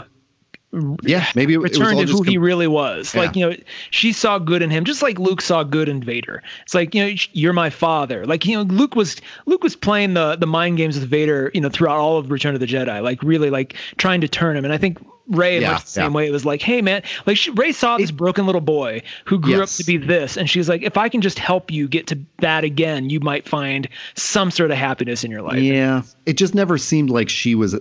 [1.02, 3.14] yeah, maybe it, it was return all to who he really was.
[3.14, 3.20] Yeah.
[3.22, 3.56] Like, you know,
[3.90, 6.42] she saw good in him, just like Luke saw good in Vader.
[6.62, 8.26] It's like, you know, you're my father.
[8.26, 11.60] Like, you know, Luke was Luke was playing the the mind games with Vader, you
[11.60, 14.64] know, throughout all of Return of the Jedi, like really like trying to turn him.
[14.64, 16.16] And I think Rey, Yeah, much the same yeah.
[16.16, 19.38] way, it was like, hey man, like she, Rey saw this broken little boy who
[19.38, 19.80] grew Yes.
[19.80, 22.18] up to be this, and she's like, if I can just help you get to
[22.40, 25.62] that again, you might find some sort of happiness in your life.
[25.62, 27.74] Yeah, it just never seemed like she was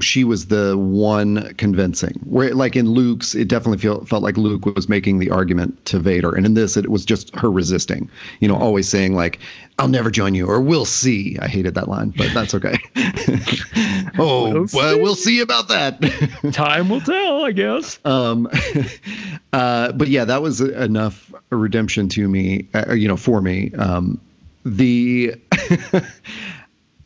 [0.00, 2.20] she was the one convincing.
[2.24, 5.98] Where like in Luke's, it definitely felt felt like Luke was making the argument to
[5.98, 8.10] Vader, and in this, it was just her resisting.
[8.40, 9.38] You know, always saying like,
[9.78, 12.76] "I'll never join you," or "We'll see." I hated that line, but that's okay.
[14.18, 15.00] oh, We'll well, see.
[15.02, 16.00] we'll see about that.
[16.52, 17.98] Time will tell, I guess.
[18.04, 18.48] um,
[19.52, 22.68] uh, but yeah, that was enough redemption to me.
[22.74, 23.72] Uh, you know, for me.
[23.74, 24.20] Um,
[24.64, 25.36] the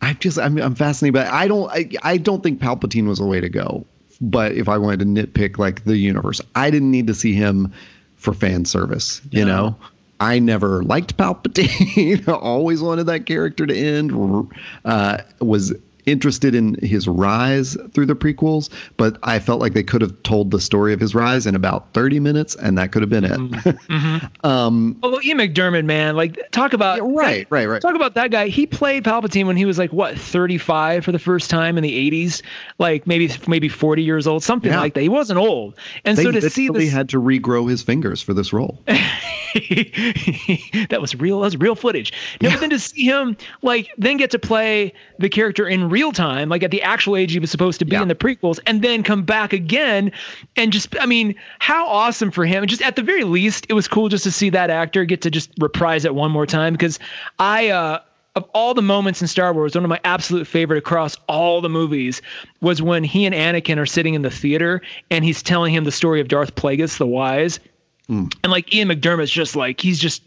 [0.05, 3.27] I just I'm I'm fascinated, but I don't I, I don't think Palpatine was the
[3.27, 3.85] way to go.
[4.21, 7.73] But if I wanted to nitpick like the universe, I didn't need to see him
[8.17, 9.21] for fan service.
[9.31, 9.57] You No.
[9.57, 9.77] know,
[10.21, 12.29] I never liked Palpatine.
[12.43, 14.13] Always wanted that character to end.
[14.85, 15.75] Uh, was
[16.07, 20.51] interested in his rise through the prequels, but I felt like they could have told
[20.51, 24.25] the story of his rise in about 30 minutes, and that could have been it.
[24.45, 27.81] um, Oh, Ian McDiarmid, man, like talk about Yeah, right, right, right.
[27.83, 28.49] Talk about that guy.
[28.49, 32.11] He played Palpatine when he was like what, 35 for the first time in the
[32.11, 32.43] 80s,
[32.79, 34.81] like maybe maybe 40 years old, something Yeah.
[34.81, 35.03] like that.
[35.03, 38.35] He wasn't old, and they so to see this, had to regrow his fingers for
[38.35, 38.83] this role.
[40.89, 41.41] that was real.
[41.41, 42.13] That was real footage.
[42.41, 42.55] No, yeah.
[42.57, 46.49] but then to see him like then get to play the character in real time,
[46.49, 48.03] like at the actual age he was supposed to be yeah.
[48.03, 50.11] in the prequels, and then come back again,
[50.57, 52.65] and just I mean, how awesome for him!
[52.65, 55.23] And just at the very least, it was cool just to see that actor get
[55.23, 56.99] to just reprise it one more time because
[57.39, 57.69] I.
[57.69, 58.01] uh
[58.37, 61.69] of all the moments in Star Wars, one of my absolute favorite across all the
[61.69, 62.21] movies
[62.61, 65.93] was when he and Anakin are sitting in the theater and he's telling him the
[65.93, 67.61] story of Darth Plagueis the Wise
[68.09, 68.35] Mm.
[68.43, 70.23] And like Ian McDiarmid's just like he's just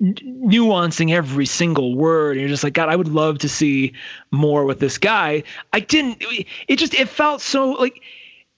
[0.00, 2.32] nuancing every single word.
[2.32, 3.94] And you're just like, God, I would love to see
[4.30, 5.42] more with this guy.
[5.72, 6.22] I didn't.
[6.68, 8.02] It just it felt so like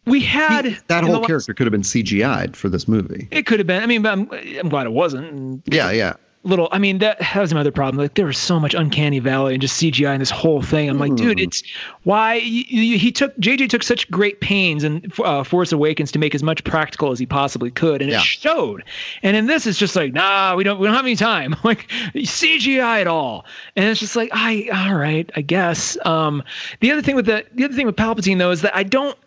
[0.06, 3.28] we had he, that whole character could have been CGI'd for this movie.
[3.30, 3.82] It could have been.
[3.82, 5.62] I mean, I'm, I'm glad it wasn't.
[5.66, 6.14] Yeah, yeah
[6.48, 8.02] little i mean that, that was another problem.
[8.02, 10.88] Like there was so much uncanny valley and just cgi in this whole thing.
[10.88, 11.44] I'm like dude hmm.
[11.44, 11.62] it's
[12.02, 16.42] why he took jj took such great pains and uh, force awakens to make as
[16.42, 18.18] much practical as he possibly could and yeah.
[18.18, 18.84] it showed.
[19.22, 21.54] And in this it's just like nah we don't we don't have any time.
[21.68, 23.44] Like cgi at all.
[23.76, 25.98] And it's just like i all right i guess.
[26.06, 26.42] Um
[26.80, 29.18] the other thing with the the other thing with palpatine though is that i don't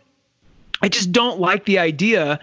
[0.81, 2.39] i just don't like the idea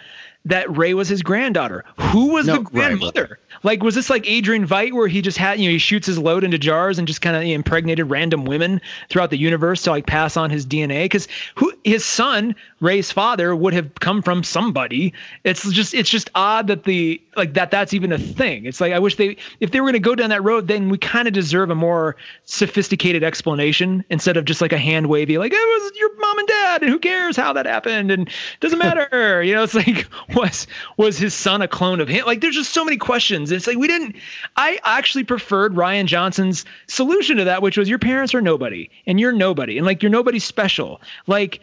[0.49, 1.85] that Rey was his granddaughter.
[1.99, 3.39] Who was no, the grandmother?
[3.41, 3.65] Right.
[3.65, 6.19] Like, was this like Adrian Veidt, where he just had, you know, he shoots his
[6.19, 10.07] load into jars and just kind of impregnated random women throughout the universe to like
[10.07, 11.05] pass on his DNA?
[11.05, 15.13] Because who his son, Rey's father, would have come from somebody.
[15.45, 18.65] It's just, it's just odd that the like that that's even a thing.
[18.65, 20.89] It's like I wish they, if they were going to go down that road, then
[20.89, 25.39] we kind of deserve a more sophisticated explanation instead of just like a hand wavy,
[25.39, 28.31] like it was your mom and dad, and who cares how that happened, and
[28.61, 29.43] doesn't matter.
[29.43, 30.07] you know, it's like
[30.39, 32.25] was was his son a clone of him?
[32.27, 33.53] Like there's just so many questions.
[33.53, 34.17] It's like we didn't
[34.57, 39.19] I actually preferred Rian Johnson's solution to that, which was your parents are nobody and
[39.21, 41.01] you're nobody and like you're nobody special.
[41.27, 41.61] Like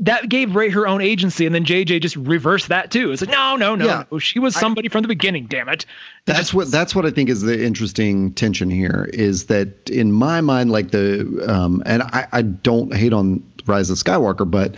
[0.00, 3.12] that gave Rey her own agency, and then JJ just reversed that too.
[3.12, 4.04] It's like no, no, no, yeah.
[4.10, 4.18] no.
[4.18, 5.46] she was somebody I, from the beginning.
[5.46, 5.86] Damn it.
[6.24, 9.08] That's just, what that's what I think is the interesting tension here.
[9.12, 13.90] Is that in my mind, like the um, and I, I don't hate on Rise
[13.90, 14.74] of Skywalker, but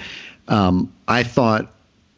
[0.48, 1.72] um, I thought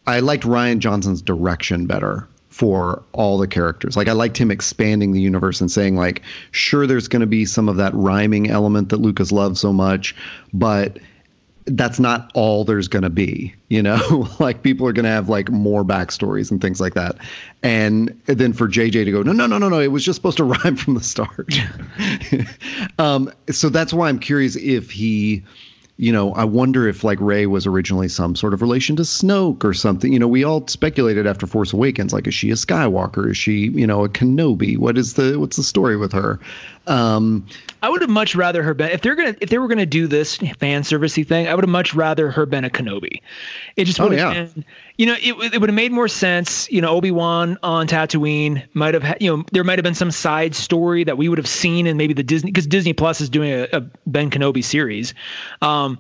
[0.09, 3.95] I liked Rian Johnson's direction better for all the characters.
[3.95, 7.45] Like I liked him expanding the universe and saying like, sure, there's going to be
[7.45, 10.17] some of that rhyming element that Lucas loved so much,
[10.55, 10.99] but
[11.67, 15.29] that's not all there's going to be, you know, like people are going to have
[15.29, 17.17] like more backstories and things like that.
[17.63, 20.39] And then for JJ to go, no, no, no, no, no, it was just supposed
[20.39, 21.55] to rhyme from the start.
[22.99, 25.45] um, so that's why I'm curious if he,
[26.01, 29.65] you know, I wonder if like Rey was originally some sort of relation to Snoke
[29.65, 30.13] or something.
[30.13, 33.29] You know, we all speculated after Force Awakens, like, is she a Skywalker?
[33.29, 34.79] Is she, you know, a Kenobi?
[34.79, 36.39] What is the what's the story with her?
[36.89, 37.47] Um,
[37.83, 40.07] I would have much rather her been if they're gonna if they were gonna do
[40.07, 41.47] this fan servicey thing.
[41.47, 43.21] I would have much rather her been a Kenobi.
[43.77, 44.45] It just would oh, have yeah.
[44.45, 44.65] been,
[44.97, 46.71] you know, it, it would have made more sense.
[46.73, 50.11] You know, Obi Wan on Tatooine might have, you know, there might have been some
[50.11, 53.29] side story that we would have seen in maybe the Disney because Disney Plus is
[53.29, 55.15] doing a, a Ben Kenobi series.
[55.63, 55.99] Um,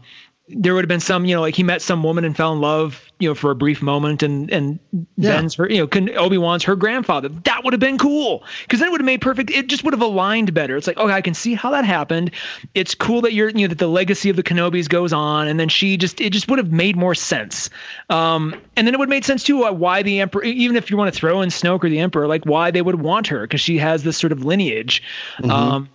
[0.50, 2.60] there would have been some, you know, like he met some woman and fell in
[2.60, 4.78] love, you know, for a brief moment, and and
[5.16, 5.32] yeah.
[5.32, 7.28] Ben's her, you know, Obi Wan's her grandfather.
[7.28, 9.50] That would have been cool because then it would have made perfect.
[9.50, 10.76] It just would have aligned better.
[10.76, 12.30] It's like, okay, I can see how that happened.
[12.74, 15.58] It's cool that you're, you know, that the legacy of the Kenobis goes on, and
[15.58, 17.70] then she just, it just would have made more sense.
[18.08, 20.90] Um, and then it would have made sense too uh, why the Emperor, even if
[20.90, 23.42] you want to throw in Snoke or the Emperor, like why they would want her
[23.42, 25.02] because she has this sort of lineage.
[25.38, 25.50] Mm-hmm.
[25.50, 25.88] Um,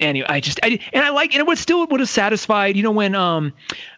[0.00, 2.76] anyway, I just I and I like and it would still would have satisfied.
[2.76, 3.52] You know when um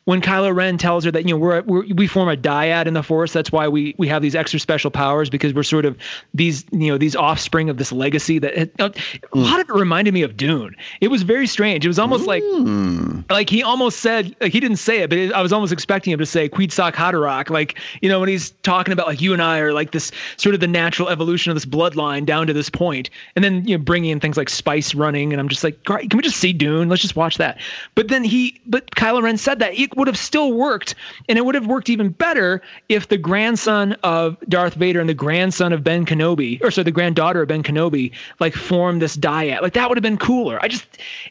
[0.05, 2.95] when Kylo Ren tells her that you know we're, we're, we form a dyad in
[2.95, 3.33] the Force.
[3.33, 5.97] That's why we we have these extra special powers because we're sort of
[6.35, 8.39] these you know these offspring of this legacy.
[8.39, 8.93] That it, a
[9.35, 10.75] lot of it reminded me of Dune.
[11.01, 11.85] It was very strange.
[11.85, 13.19] It was almost mm.
[13.19, 15.73] like like he almost said like he didn't say it, but it, I was almost
[15.73, 17.51] expecting him to say Kwisatz Haderach.
[17.51, 20.55] Like you know when he's talking about like you and I are like this sort
[20.55, 23.83] of the natural evolution of this bloodline down to this point, and then you know
[23.83, 26.89] bringing in things like spice running, and I'm just like, can we just see Dune?
[26.89, 27.61] Let's just watch that.
[27.95, 29.75] But then he, but Kylo Ren said that.
[29.97, 30.95] Would have still worked,
[31.29, 35.15] and it would have worked even better if the grandson of Darth Vader and the
[35.15, 39.63] grandson of Ben Kenobi, or sorry, the granddaughter of Ben Kenobi, like formed this dyad.
[39.63, 40.59] Like that would have been cooler.
[40.63, 40.87] I just,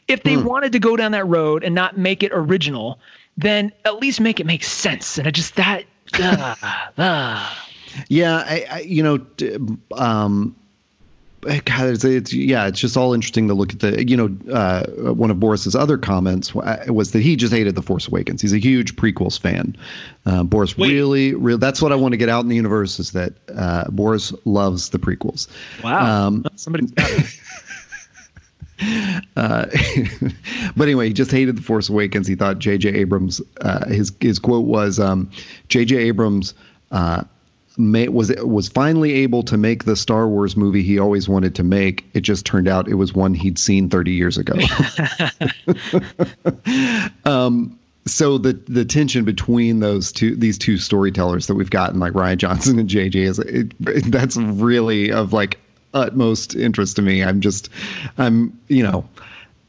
[0.08, 0.44] if they hmm.
[0.44, 2.98] wanted to go down that road and not make it original,
[3.36, 5.18] then at least make it make sense.
[5.18, 5.84] And I just that.
[6.18, 6.54] uh,
[6.98, 7.54] uh.
[8.08, 9.26] Yeah, I, I, you know,
[9.94, 10.56] um,
[11.42, 14.08] God, it's, it's, yeah, it's just all interesting to look at the.
[14.08, 18.06] You know, uh, one of Boris's other comments was that he just hated the Force
[18.06, 18.40] Awakens.
[18.40, 19.76] He's a huge prequels fan.
[20.24, 20.92] Uh, Boris Wait.
[20.92, 21.58] really, really.
[21.58, 24.90] That's what I want to get out in the universe is that uh, Boris loves
[24.90, 25.48] the prequels.
[25.82, 27.40] Wow, um, somebody's got it.
[29.36, 29.66] Uh,
[30.76, 32.26] but anyway, he just hated the Force Awakens.
[32.26, 32.88] He thought J.J.
[32.90, 35.30] Abrams, uh, his his quote was, um,
[35.68, 35.96] "J.J.
[35.98, 36.54] Abrams
[36.90, 37.22] uh,
[37.76, 41.64] may, was was finally able to make the Star Wars movie he always wanted to
[41.64, 42.04] make.
[42.14, 44.54] It just turned out it was one he'd seen 30 years ago.
[47.24, 52.14] um, so the the tension between those two these two storytellers that we've gotten like
[52.14, 55.58] Rian Johnson and JJ is it, it, that's really of like
[55.94, 57.22] utmost interest to me.
[57.22, 57.68] I'm just
[58.18, 59.08] I'm you know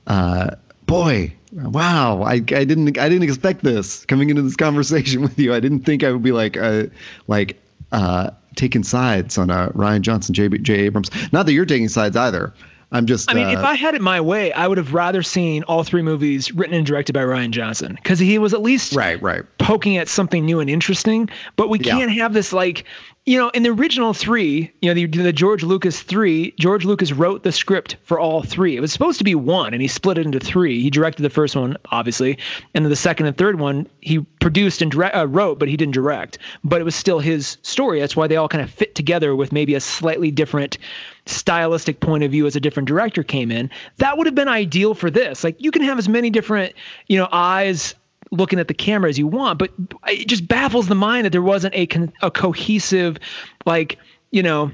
[0.07, 5.37] uh, boy wow I, I didn't I didn't expect this coming into this conversation with
[5.37, 5.53] you.
[5.53, 6.85] I didn't think I would be like uh
[7.27, 7.59] like
[7.93, 11.09] uh taking sides on uh Rian Johnson J J Abrams.
[11.31, 12.53] Not that you're taking sides either.
[12.91, 13.31] I'm just.
[13.31, 15.83] I mean, uh, if I had it my way, I would have rather seen all
[15.83, 19.43] three movies written and directed by Rian Johnson because he was at least right, right,
[19.57, 21.27] poking at something new and interesting.
[21.55, 21.97] But we Yeah.
[21.97, 22.85] can't have this like,
[23.25, 27.13] you know, in the original three, you know, the, the George Lucas three, George Lucas
[27.13, 28.75] wrote the script for all three.
[28.75, 30.81] It was supposed to be one, and he split it into three.
[30.81, 32.37] He directed the first one, obviously,
[32.73, 35.93] and then the second and third one he produced and uh, wrote, but he didn't
[35.93, 36.37] direct.
[36.65, 38.01] But it was still his story.
[38.01, 40.77] That's why they all kind of fit together with maybe a slightly different
[41.25, 43.69] stylistic point of view as a different director came in.
[43.97, 45.45] That would have been ideal for this.
[45.45, 46.73] Like you can have as many different,
[47.07, 47.95] you know, eyes
[48.33, 49.71] looking at the camera as you want, but
[50.07, 53.17] it just baffles the mind that there wasn't a con- a cohesive,
[53.65, 53.97] like
[54.31, 54.71] you know.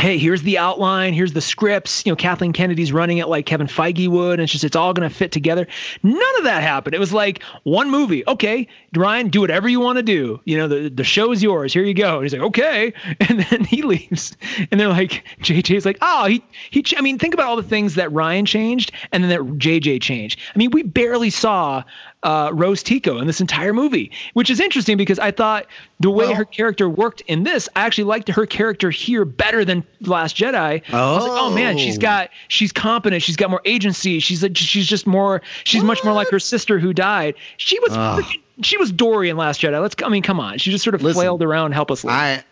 [0.00, 1.12] Hey, here's the outline.
[1.12, 2.06] Here's the scripts.
[2.06, 4.92] You know, Kathleen Kennedy's running it like Kevin Feige would, and it's just it's all
[4.92, 5.66] going to fit together.
[6.04, 6.94] None of that happened.
[6.94, 8.24] It was like one movie.
[8.24, 10.40] Okay, Rian, do whatever you want to do.
[10.44, 11.72] You know, the the show is yours.
[11.72, 12.16] Here you go.
[12.16, 12.92] And he's like, okay,
[13.28, 14.36] and then he leaves,
[14.70, 16.84] and they're like, JJ's like, oh, he he.
[16.96, 20.38] I mean, think about all the things that Rian changed, and then that JJ changed.
[20.54, 21.82] I mean, we barely saw
[22.22, 25.66] uh, Rose Tico in this entire movie, which is interesting because I thought
[26.00, 29.64] the way Well- her character worked in this, I actually liked her character here better
[29.64, 30.82] than Last Jedi.
[30.92, 34.56] I was like, oh man, she's got she's competent, she's got more agency, she's like
[34.56, 37.34] she's just more she's much more like her sister who died.
[37.56, 38.22] She was Ugh.
[38.22, 39.80] freaking, she was Dory in Last Jedi.
[39.80, 42.10] Let's I mean, come on, she just sort of Listen, flailed around helplessly.
[42.10, 42.42] I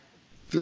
[0.54, 0.58] uh,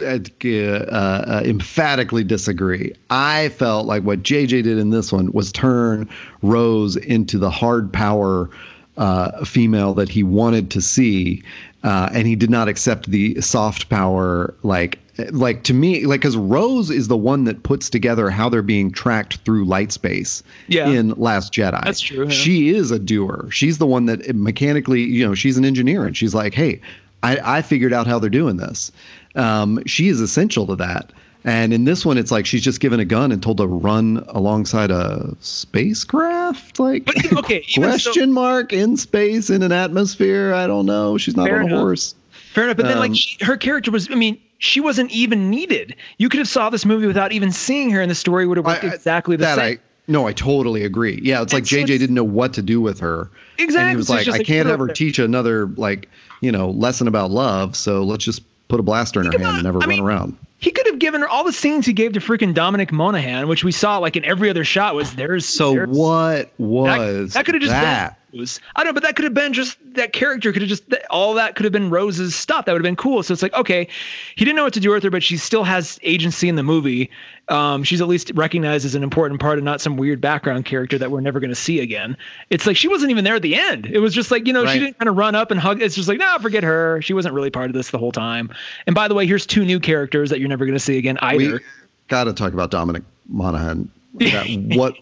[0.48, 2.94] uh, emphatically disagree.
[3.10, 6.08] I felt like what JJ did in this one was turn
[6.42, 8.48] Rose into the hard power
[8.96, 11.42] uh, female that he wanted to see,
[11.82, 14.98] uh, and he did not accept the soft power like.
[15.30, 18.90] Like to me, like because Rose is the one that puts together how they're being
[18.90, 20.88] tracked through light space Yeah.
[20.88, 21.84] in Last Jedi.
[21.84, 22.30] That's true, yeah.
[22.30, 23.46] She is a doer.
[23.52, 26.80] She's the one that mechanically, you know, she's an engineer, and she's like, hey,
[27.22, 28.90] I, I figured out how they're doing this.
[29.36, 31.12] Um, she is essential to that.
[31.46, 34.24] And in this one, it's like she's just given a gun and told to run
[34.28, 36.78] alongside a spacecraft.
[36.78, 40.54] Like, But, okay, even so- question mark in space in an atmosphere.
[40.54, 41.18] I don't know.
[41.18, 42.14] She's not on a horse.
[42.52, 45.50] Fair enough, but then Um, like she, her character was, I mean, she wasn't even
[45.50, 45.96] needed.
[46.18, 48.64] You could have saw this movie without even seeing her, and the story would have
[48.66, 49.76] worked I- exactly the that same.
[49.76, 51.18] I no, I totally agree.
[51.22, 53.22] Yeah, it's like so JJ it's- didn't know what to do with her.
[53.58, 56.08] And Exactly, he was so like, I like, can't ever teach another like
[56.42, 57.74] you know lesson about love.
[57.74, 60.38] So let's just put a blaster in her hand and never I run mean, around.
[60.58, 63.64] He could have given her all the scenes he gave to freaking Dominic Monaghan, which
[63.64, 64.94] we saw like in every other shot.
[64.94, 68.18] Was there's So there's- what that, was that could have just that?
[68.34, 68.60] Rose.
[68.76, 71.34] I don't know, but that could have been just that character could have just all
[71.34, 72.64] that could have been Rose's stuff.
[72.66, 73.22] That would have been cool.
[73.22, 73.88] So it's like okay,
[74.36, 76.62] he didn't know what to do with her, but she still has agency in the
[76.62, 77.10] movie.
[77.48, 80.96] Um, she's at least recognized as an important part and not some weird background character
[80.98, 82.16] that we're never going to see again.
[82.48, 83.84] It's like she wasn't even there at the end.
[83.86, 84.72] It was just like you know Right.
[84.72, 85.82] she didn't kind of run up and hug.
[85.82, 87.00] It's just like no, forget her.
[87.02, 88.50] She wasn't really part of this the whole time.
[88.86, 91.18] And by the way, here's two new characters that you're never going to see again
[91.20, 91.54] either.
[91.54, 91.60] We
[92.08, 93.90] got to talk about Dominic Monaghan.
[94.76, 94.94] What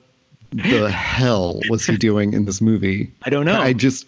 [0.52, 3.12] the hell was he doing in this movie?
[3.22, 3.60] I don't know.
[3.60, 4.06] I just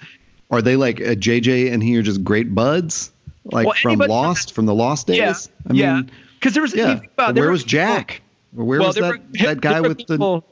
[0.50, 3.10] are they like uh, JJ and he are just great buds,
[3.44, 5.16] like Well, from Lost, from the Lost days.
[5.18, 5.34] yeah,
[5.68, 5.94] I yeah.
[5.96, 7.00] mean, Because there was yeah.
[7.14, 8.20] about, there Where was people- Jack?
[8.52, 10.42] Where well, was that were, that guy with the?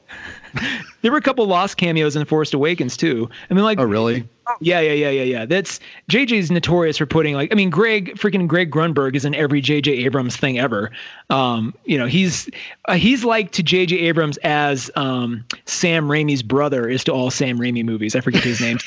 [1.01, 3.29] there were a couple lost cameos in Force Awakens too.
[3.49, 4.27] I mean, like, Oh really?
[4.61, 5.45] Yeah, yeah, yeah, yeah, yeah.
[5.45, 5.79] That's
[6.09, 10.05] JJ's notorious for putting like, I mean, Greg freaking Greg Grunberg is in every JJ
[10.05, 10.91] Abrams thing ever.
[11.29, 12.49] Um, you know, he's
[12.87, 17.57] uh, he's like to JJ Abrams as um, Sam Raimi's brother is to all Sam
[17.59, 18.15] Raimi movies.
[18.15, 18.79] I forget his name.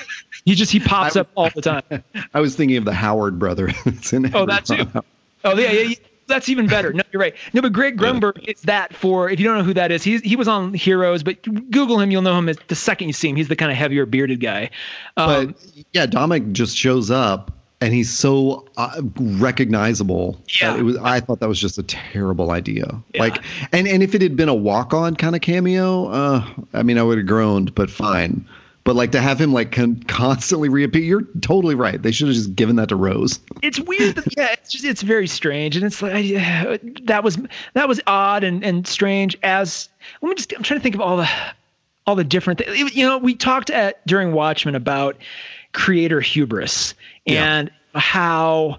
[0.45, 1.83] he just he pops I- up all the time.
[2.35, 3.71] I was thinking of the Howard brother.
[3.85, 5.03] that's in Oh, every that too.
[5.45, 5.97] Oh, yeah, yeah, yeah.
[6.27, 6.93] That's even better.
[6.93, 7.35] No, you're right.
[7.53, 10.23] No, but Greg Grunberg is that for if you don't know who that is, he's
[10.23, 13.29] he was on Heroes, but Google him, you'll know him as the second you see
[13.29, 13.37] him.
[13.37, 14.71] He's the kind of heavier bearded guy.
[15.17, 20.41] Um, But yeah, Dominic just shows up and he's so uh, recognizable.
[20.61, 20.77] Yeah.
[20.77, 20.97] it was.
[20.97, 23.03] I thought that was just a terrible idea.
[23.15, 23.23] Yeah.
[23.23, 26.83] Like, and and if it had been a walk on kind of cameo, uh, I
[26.83, 28.47] mean, I would have groaned, but fine.
[28.87, 32.01] But like to have him like con- constantly reappear, you're totally right.
[32.01, 33.41] They should have just given that to Rose.
[33.61, 34.15] it's weird.
[34.15, 37.37] That, yeah, it's just it's very strange, and it's like I- that was
[37.75, 39.37] that was odd and and strange.
[39.43, 39.89] As
[40.23, 41.29] let me just I'm trying to think of all the
[42.07, 42.95] all the different things.
[42.97, 45.17] You know, we talked at during Watchmen about
[45.73, 47.45] creator hubris Yeah.
[47.59, 48.79] and how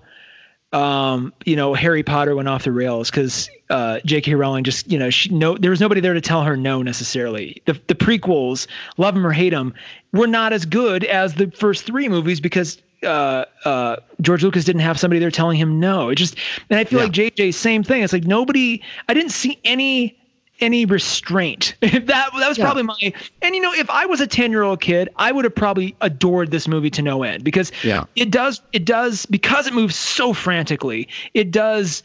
[0.72, 4.36] um, you know, Harry Potter went off the rails because uh, J.K.
[4.36, 7.62] Rowling just, you know, she no, there was nobody there to tell her no necessarily.
[7.66, 9.74] The the prequels, love them or hate them,
[10.14, 14.82] were not as good as the first three movies because uh, uh, George Lucas didn't
[14.82, 16.10] have somebody there telling him no.
[16.10, 16.36] It just,
[16.70, 17.06] and I feel Yeah.
[17.06, 18.02] like JJ, same thing.
[18.04, 20.18] It's like nobody, I didn't see any
[20.60, 21.76] any restraint.
[21.82, 22.64] that that was Yeah.
[22.66, 23.14] probably my.
[23.44, 25.96] And you know, if I was a ten year old kid, I would have probably
[26.02, 28.06] adored this movie to no end because Yeah.
[28.16, 31.10] it does it does because it moves so frantically.
[31.36, 32.02] It does.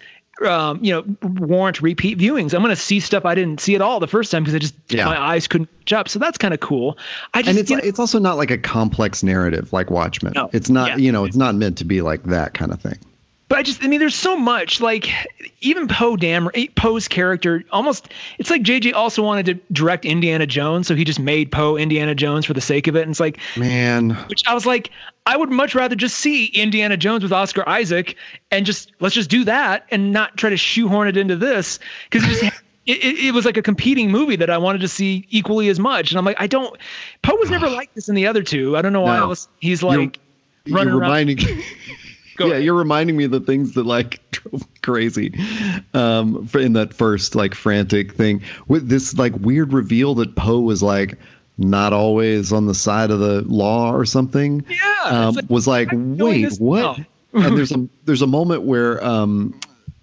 [0.47, 2.55] Um, you know, warrant repeat viewings.
[2.55, 4.59] I'm going to see stuff I didn't see at all the first time because I
[4.59, 5.05] just Yeah.
[5.07, 6.09] my eyes couldn't catch up.
[6.09, 6.99] So that's kind of cool.
[7.35, 10.33] I just and it's you know, it's also not like a complex narrative like Watchmen.
[10.35, 10.51] No.
[10.53, 10.97] It's not Yeah.
[10.97, 12.99] you know it's not meant to be like that kind of thing.
[13.53, 14.81] But I just, I mean, there's so much.
[14.81, 15.11] Like,
[15.61, 20.47] even Poe Dameron, eh, Poe's character, almost, it's like JJ also wanted to direct Indiana
[20.47, 23.03] Jones, so he just made Poe Indiana Jones for the sake of it.
[23.03, 24.89] And it's like, Man, which I was like,
[25.27, 28.17] I would much rather just see Indiana Jones with Oscar Isaac
[28.51, 31.79] and just let's just do that and not try to shoehorn it into this
[32.11, 32.55] because it.
[32.85, 36.11] It, it, was like a competing movie that I wanted to see equally as much,
[36.11, 36.77] and I'm like, I don't.
[37.23, 38.77] Poe was never like this in the other two.
[38.77, 39.29] I don't know why No.
[39.29, 40.19] else he's like
[40.65, 41.03] you're running around.
[41.03, 41.39] reminding
[42.37, 42.65] Go yeah ahead.
[42.65, 45.35] you're reminding me of the things that like drove me crazy
[45.95, 50.83] um in that first like frantic thing with this like weird reveal that poe was
[50.83, 51.19] like
[51.59, 55.89] not always on the side of the law or something Yeah, um, like, was like
[55.93, 56.99] wait what
[57.35, 59.59] and there's a there's a moment where um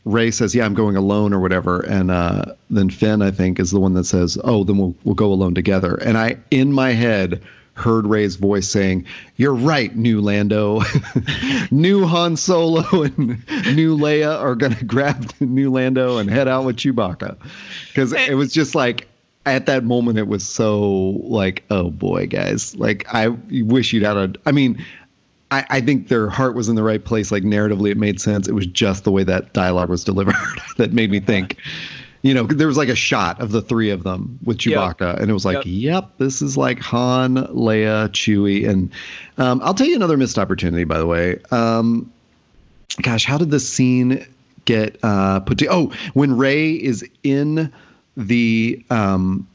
[0.06, 3.70] Rey says, "Yeah, I'm going alone" or whatever, and uh, then Finn, I think, is
[3.70, 6.92] the one that says, "Oh, then we'll we'll go alone together." And I, in my
[6.94, 7.44] head,
[7.80, 9.06] heard Rey's voice saying,
[9.36, 10.82] "You're right, new Lando,
[11.72, 13.28] new Han Solo and
[13.76, 17.38] new Leia are gonna grab new Lando and head out with Chewbacca,"
[17.88, 19.08] because it was just like.
[19.46, 20.90] At that moment, it was so
[21.24, 22.76] like, oh boy, guys!
[22.76, 24.34] Like, I wish you'd had a.
[24.46, 24.86] I mean,
[25.52, 27.32] I, I think their heart was in the right place.
[27.32, 28.48] Like narratively, it made sense.
[28.48, 30.36] It was just the way that dialogue was delivered
[30.78, 31.58] that made me think.
[32.22, 34.98] You know, there was like a shot of the three of them with Yep.
[34.98, 35.66] Chewbacca, and it was like, Yep.
[35.66, 38.92] yep, this is like Han, Leia, Chewie, and
[39.38, 40.84] um, I'll tell you another missed opportunity.
[40.84, 42.12] By the way, um,
[43.02, 44.26] gosh, how did this scene
[44.66, 45.68] get uh, put to?
[45.72, 47.72] Oh, when Rey is in
[48.18, 49.48] the um,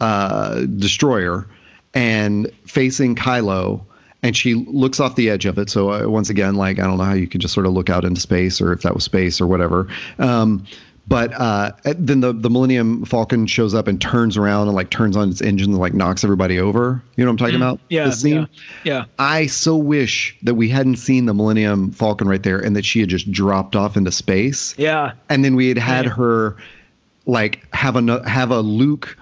[0.00, 1.46] uh, destroyer
[1.94, 3.82] and facing Kylo,
[4.22, 5.70] and she looks off the edge of it.
[5.70, 7.88] So uh, once again, like I don't know how you could just sort of look
[7.88, 9.88] out into space, or if that was space or whatever.
[10.18, 10.66] Um,
[11.06, 15.16] but uh, then the the Millennium Falcon shows up and turns around and like turns
[15.16, 17.02] on its engine and like knocks everybody over.
[17.16, 17.78] You know what I'm talking about?
[17.78, 18.34] Mm, yeah, This scene?
[18.34, 18.46] yeah,
[18.84, 19.04] yeah.
[19.18, 23.00] I so wish that we hadn't seen the Millennium Falcon right there and that she
[23.00, 24.74] had just dropped off into space.
[24.78, 25.12] Yeah.
[25.28, 26.12] And then we had had Yeah.
[26.12, 26.56] her
[27.26, 29.16] like have a have a Luke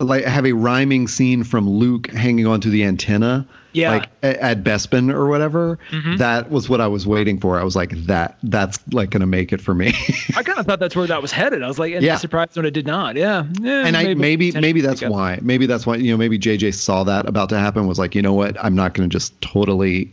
[0.00, 3.46] like have a rhyming scene from Luke hanging onto the antenna.
[3.78, 3.90] Yeah.
[3.92, 5.78] Like at Bespin or whatever.
[5.90, 6.18] Mhm.
[6.18, 7.58] That was what I was waiting for.
[7.58, 9.88] I was like, that that's like gonna make it for me.
[10.36, 11.62] I kind of thought that's where that was headed.
[11.62, 12.16] I was like, and Yeah.
[12.16, 13.16] surprised when it did not.
[13.16, 13.44] Yeah.
[13.60, 15.38] yeah and I maybe maybe that's why.
[15.42, 18.22] Maybe that's why you know maybe JJ saw that about to happen was like, you
[18.22, 18.56] know what?
[18.62, 20.12] I'm not gonna just totally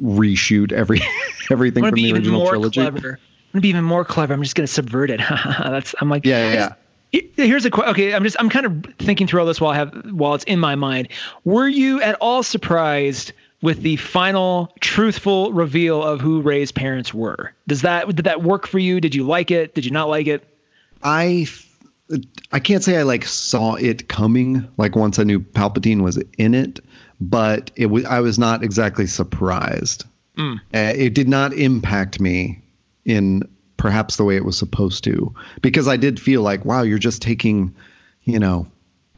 [0.00, 1.00] reshoot every
[1.50, 2.80] everything from the even original more trilogy.
[2.80, 3.18] clever.
[3.20, 4.34] I'm gonna be even more clever.
[4.34, 5.20] I'm just gonna subvert it.
[5.58, 6.72] that's I'm like Yeah, yeah, yeah.
[7.12, 7.90] He- Here's a question.
[7.92, 10.44] Okay, I'm just I'm kind of thinking through all this while I have while it's
[10.44, 11.08] in my mind.
[11.44, 13.32] Were you at all surprised
[13.62, 17.52] with the final truthful reveal of who Rey's parents were?
[17.66, 19.00] Does that did that work for you?
[19.00, 19.74] Did you like it?
[19.74, 20.46] Did you not like it?
[21.02, 21.46] I
[22.52, 26.54] I can't say I like saw it coming like once I knew Palpatine was in
[26.54, 26.80] it,
[27.20, 30.04] but it was I was not exactly surprised.
[30.36, 30.58] Mm.
[30.74, 32.62] Uh, it did not impact me
[33.04, 33.42] in
[33.78, 37.22] perhaps the way it was supposed to because I did feel like wow, you're just
[37.22, 37.74] taking,
[38.24, 38.66] you know,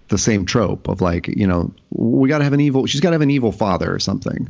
[0.08, 3.10] the same trope of like, you know, we got to have an evil she's got
[3.10, 4.48] to have an evil father or something.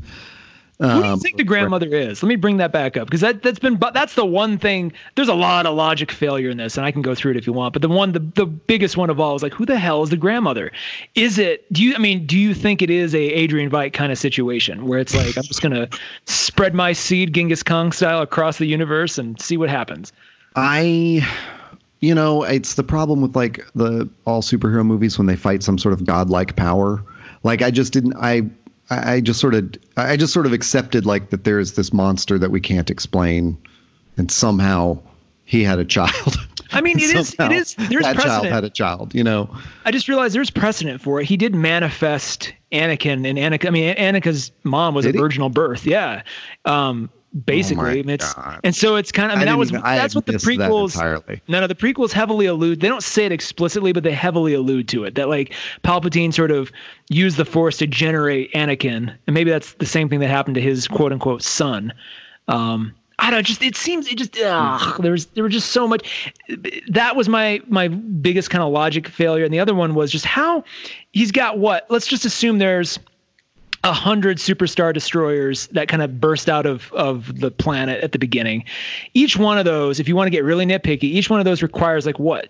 [0.81, 2.23] Who do you Um, think the grandmother is?
[2.23, 4.93] Let me bring that back up because that that's been but that's the one thing.
[5.15, 7.47] There's a lot of logic failure in this, and I can go through it if
[7.47, 7.75] you want.
[7.75, 10.09] But the one, the the biggest one of all is like, who the hell is
[10.09, 10.73] the grandmother?
[11.15, 11.71] Is it?
[11.71, 11.95] Do you?
[11.95, 15.15] I mean, do you think it is a Adrian Veidt kind of situation where it's
[15.15, 15.87] like I'm just gonna
[16.25, 20.15] spread my seed Genghis Khan style across the universe and see what happens?
[20.57, 21.27] I,
[22.01, 25.77] you know, it's the problem with like the all superhero movies when they fight some
[25.77, 27.05] sort of godlike power.
[27.43, 28.15] Like I just didn't.
[28.17, 28.43] I
[28.91, 31.93] I I just sort of I just sort of accepted like that there is this
[31.93, 33.57] monster that we can't explain,
[34.17, 34.99] and somehow
[35.45, 36.37] he had a child.
[36.73, 38.53] I mean, it is- it is- there's that child precedent.
[38.53, 39.15] had a child.
[39.15, 39.57] You know.
[39.85, 41.27] I just realized there's precedent for it.
[41.27, 43.67] He did manifest Anakin, and Anakin.
[43.67, 45.23] I mean, Anakin's mom was Did a he?
[45.23, 45.87] virginal birth.
[45.87, 46.23] Yeah,
[46.65, 47.11] um,
[47.45, 47.83] basically.
[47.85, 48.61] my I mean, it's, God.
[48.65, 49.37] and so it's kind of.
[49.37, 50.95] I mean, that was even- I that's what the prequels.
[50.95, 51.41] entirely.
[51.49, 52.81] No, no, the prequels heavily allude.
[52.81, 55.15] They don't say it explicitly, but they heavily allude to it.
[55.15, 55.53] That like
[55.85, 56.73] Palpatine sort of
[57.09, 60.61] used the Force to generate Anakin, and maybe that's the same thing that happened to
[60.61, 61.93] his quote unquote son.
[62.49, 65.87] Um, I don't just it seems it just ugh, there was there were just so
[65.87, 66.33] much
[66.89, 70.25] that was my my biggest kind of logic failure and the other one was just
[70.25, 70.65] how
[71.13, 72.99] he's got what let's just assume there's
[73.83, 78.19] a hundred superstar destroyers that kind of burst out of of the planet at the
[78.19, 78.65] beginning.
[79.15, 81.63] Each one of those, if you want to get really nitpicky, each one of those
[81.63, 82.49] requires like what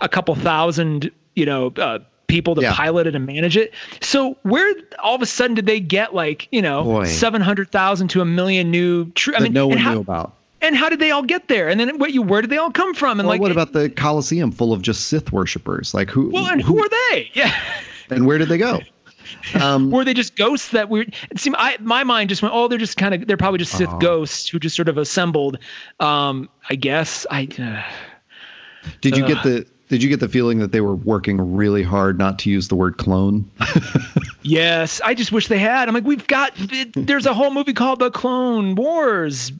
[0.00, 2.74] a couple thousand, you know, uh, people to Yeah.
[2.74, 3.74] pilot it and manage it.
[4.00, 8.08] So where all of a sudden did they get like you know seven hundred thousand
[8.08, 9.10] to a million new?
[9.10, 10.32] Tr- I mean, no one how, knew about.
[10.62, 11.68] and how did they all get there?
[11.68, 13.20] And then what you where did they all come from?
[13.20, 15.92] And Well, like what about the Colosseum full of just Sith worshippers?
[15.92, 16.30] Like who?
[16.30, 17.30] well, and who are they?
[17.34, 17.54] Yeah.
[18.08, 18.80] and where did they go?
[19.60, 22.68] Um, were they just ghosts that weird it seemed I my mind just went oh
[22.68, 23.98] they're just kind of they're probably just Sith Oh.
[23.98, 25.58] ghosts who just sort of assembled
[26.00, 27.82] um I guess I uh,
[29.00, 29.66] did you get the?
[29.88, 32.74] Did you get the feeling that they were working really hard not to use the
[32.74, 33.50] word clone?
[34.42, 36.52] yes I just wish they had I'm like we've got
[36.94, 39.52] there's a whole movie called the Clone Wars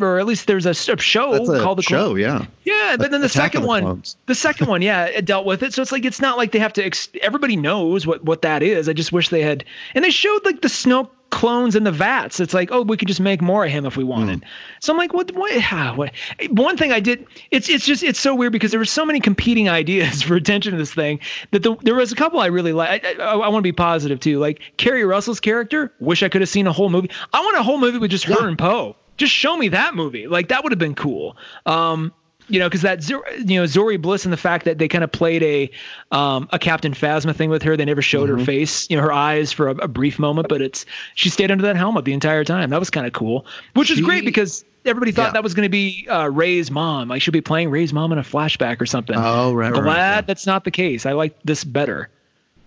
[0.00, 2.44] or at least there's a show a called the show, Clone yeah.
[2.68, 5.62] Yeah, but then the Attack second the one, the second one, yeah, it dealt with
[5.62, 5.72] it.
[5.72, 6.84] So it's like it's not like they have to.
[6.84, 8.90] Ex- everybody knows what what that is.
[8.90, 9.64] I just wish they had.
[9.94, 12.40] And they showed like the Snoke clones in the vats.
[12.40, 14.44] It's like, oh, we could just make more of him if we wanted.
[14.80, 15.32] So I'm like, what?
[15.32, 15.52] What?
[15.72, 16.12] ah, what?
[16.50, 17.26] One thing I did.
[17.50, 20.72] It's it's just it's so weird because there were so many competing ideas for attention
[20.72, 21.20] to this thing
[21.50, 23.04] that the, there was a couple I really like.
[23.04, 24.38] I, I, I want to be positive too.
[24.38, 25.92] Like Keri Russell's character.
[26.00, 27.10] Wish I could have seen a whole movie.
[27.32, 28.96] I want a whole movie with just her and Poe.
[29.16, 30.28] Just show me that movie.
[30.28, 31.36] Like that would have been cool.
[31.66, 32.12] Um,
[32.48, 33.16] you know, because that you
[33.60, 35.70] know Zorii Bliss and the fact that they kind of played a
[36.10, 37.76] um, a Captain Phasma thing with her.
[37.76, 38.38] They never showed Mm-hmm.
[38.40, 40.84] her face, you know, her eyes for a, a brief moment, but it's
[41.14, 42.70] she stayed under that helmet the entire time.
[42.70, 45.32] That was kind of cool, which is great because everybody thought Yeah.
[45.32, 47.08] that was going to be uh, Rey's mom.
[47.08, 49.16] Like she'll be playing Rey's mom in a flashback or something.
[49.18, 50.20] Oh, right, right, Glad right, yeah.
[50.22, 51.04] that's not the case.
[51.06, 52.08] I like this better.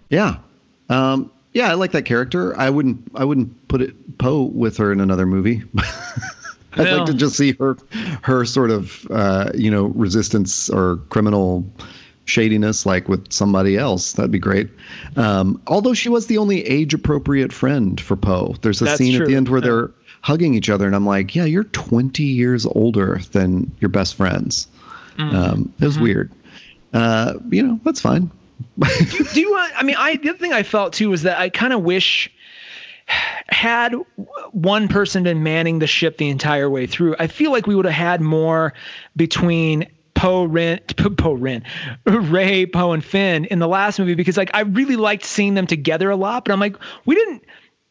[0.09, 0.37] Yeah.
[0.89, 2.57] Um, yeah, I like that character.
[2.57, 5.63] I wouldn't I wouldn't put it Poe with her in another movie.
[6.73, 7.77] I'd Well- like to just see her
[8.23, 11.65] her sort of uh, you know resistance or criminal
[12.25, 14.13] shadiness like with somebody else.
[14.13, 14.69] That'd be great.
[15.17, 18.55] Um, although she was the only age appropriate friend for Poe.
[18.61, 19.65] There's a scene at the end where Yeah.
[19.67, 19.91] they're
[20.21, 24.67] hugging each other, and I'm like, yeah, you're 20 years older than your best friends.
[25.17, 25.35] Mm-hmm.
[25.35, 26.31] Um, it was weird.
[26.93, 28.29] Uh, you know, that's fine.
[29.33, 31.49] do you want i mean i the other thing i felt too was that i
[31.49, 32.31] kind of wish
[33.49, 33.93] had
[34.51, 37.85] one person been manning the ship the entire way through i feel like we would
[37.85, 38.73] have had more
[39.15, 40.79] between Poe Ren,
[41.17, 41.63] Poe Ren,
[42.05, 45.65] Rey, Poe, and Finn in the last movie because like I really liked seeing them
[45.65, 46.75] together a lot, but I'm like
[47.05, 47.43] we didn't.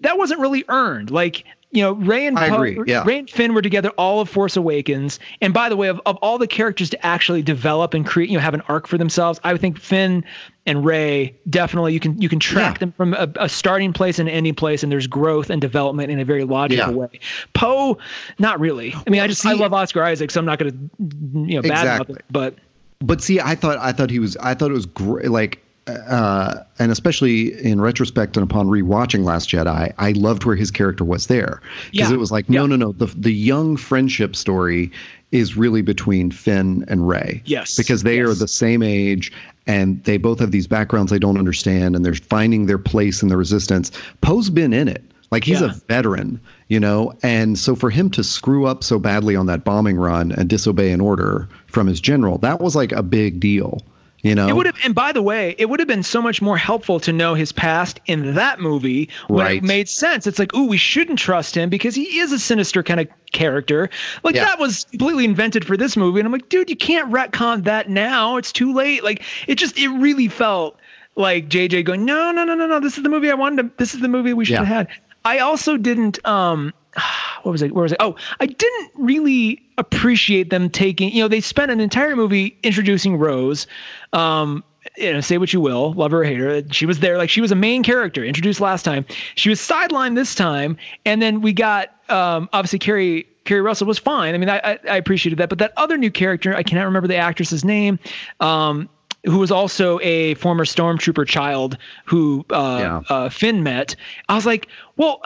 [0.02, 1.10] That wasn't really earned.
[1.10, 3.04] Like you know, Rey and Poe, yeah.
[3.04, 5.20] Rey and Finn were together all of Force Awakens.
[5.40, 8.36] And by the way, of, of all the characters to actually develop and create, you
[8.36, 10.24] know, have an arc for themselves, I would think Finn
[10.66, 12.78] and Rey definitely you can you can track Yeah.
[12.78, 16.10] them from a, a starting place and an ending place, and there's growth and development
[16.10, 16.96] in a very logical Yeah.
[16.98, 17.20] way.
[17.54, 17.98] Poe,
[18.38, 18.92] not really.
[19.06, 21.70] I mean, I just I love Oscar Isaac, so I'm not gonna you know bad
[21.70, 22.16] Exactly.
[22.16, 22.54] it, but
[23.02, 25.62] but see i thought i thought he was i thought it was great like
[26.08, 31.04] uh and especially in retrospect and upon rewatching last jedi i loved where his character
[31.04, 31.60] was there
[31.90, 32.14] because Yeah.
[32.14, 32.66] it was like no Yeah.
[32.68, 34.90] no no the the young friendship story
[35.32, 37.76] is really between finn and rey Yes.
[37.76, 39.32] because they are the same age
[39.66, 43.28] and they both have these backgrounds they don't understand and they're finding their place in
[43.28, 45.68] the resistance poe's been in it like he's Yeah.
[45.70, 49.62] a veteran, you know, and so for him to screw up so badly on that
[49.62, 53.80] bombing run and disobey an order from his general, that was like a big deal,
[54.22, 54.48] you know.
[54.48, 57.00] It would have, and by the way, it would have been so much more helpful
[57.00, 59.56] to know his past in that movie when Right.
[59.58, 60.26] it made sense.
[60.26, 63.90] It's like, ooh, we shouldn't trust him because he is a sinister kind of character.
[64.22, 64.44] Like Yeah.
[64.46, 67.88] that was completely invented for this movie, and I'm like, dude, you can't retcon that
[67.88, 68.36] now.
[68.36, 69.02] It's too late.
[69.04, 70.76] Like it just, it really felt
[71.16, 72.80] like JJ going, no, no, no, no, no.
[72.80, 73.62] This is the movie I wanted.
[73.62, 74.64] To, this is the movie we should Yeah.
[74.64, 74.88] have had.
[75.24, 76.24] I also didn't.
[76.26, 76.72] um
[77.42, 77.72] what was it?
[77.72, 77.98] Where was it?
[78.00, 81.12] Oh, I didn't really appreciate them taking.
[81.12, 83.66] You know, they spent an entire movie introducing Rose.
[84.12, 84.64] Um,
[84.96, 86.62] you know, say what you will, love her or hate her.
[86.70, 89.04] She was there, like she was a main character introduced last time.
[89.34, 93.26] She was sidelined this time, and then we got um, obviously Keri.
[93.44, 94.34] Keri Russell was fine.
[94.34, 97.08] I mean, I, I I appreciated that, but that other new character, I cannot remember
[97.08, 97.98] the actress's name.
[98.38, 98.88] Um,
[99.24, 103.02] who was also a former stormtrooper child who uh, Yeah.
[103.14, 103.94] uh, Finn met.
[104.28, 105.20] I was like, well,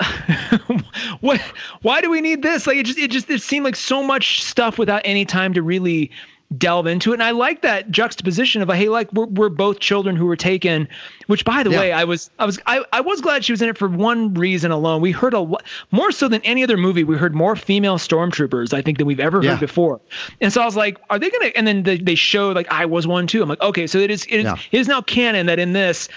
[1.21, 1.41] what?
[1.83, 2.67] Why do we need this?
[2.67, 5.63] Like, it just, it just, it seemed like so much stuff without any time to
[5.63, 6.11] really
[6.57, 7.15] delve into it.
[7.15, 10.37] And I like that juxtaposition of, a hey, like we're, we're both children who were
[10.37, 10.89] taken.
[11.27, 11.81] Which, by the Yeah.
[11.81, 14.35] way, I was, I was, I, I was glad she was in it for one
[14.35, 15.01] reason alone.
[15.01, 17.03] We heard a lot more so than any other movie.
[17.03, 19.53] We heard more female stormtroopers, I think, than we've ever Yeah.
[19.53, 20.01] heard before.
[20.41, 21.47] And so I was like, are they gonna?
[21.57, 23.43] And then they, they showed like I was one too.
[23.43, 24.57] I'm like, okay, so it is, it is, Yeah.
[24.71, 26.09] it is now canon that in this,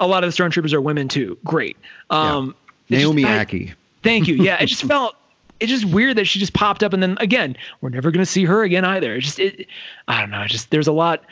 [0.00, 1.38] a lot of the stormtroopers are women too.
[1.44, 1.76] Great.
[2.10, 2.54] Um,
[2.88, 4.34] it's just- Naomi I- Thank you.
[4.36, 5.14] Yeah, it just felt
[5.60, 8.30] it's just weird that she just popped up and then again we're never going to
[8.30, 9.14] see her again either.
[9.16, 9.66] It's just it,
[10.08, 10.44] I don't know.
[10.46, 11.24] Just there's a lot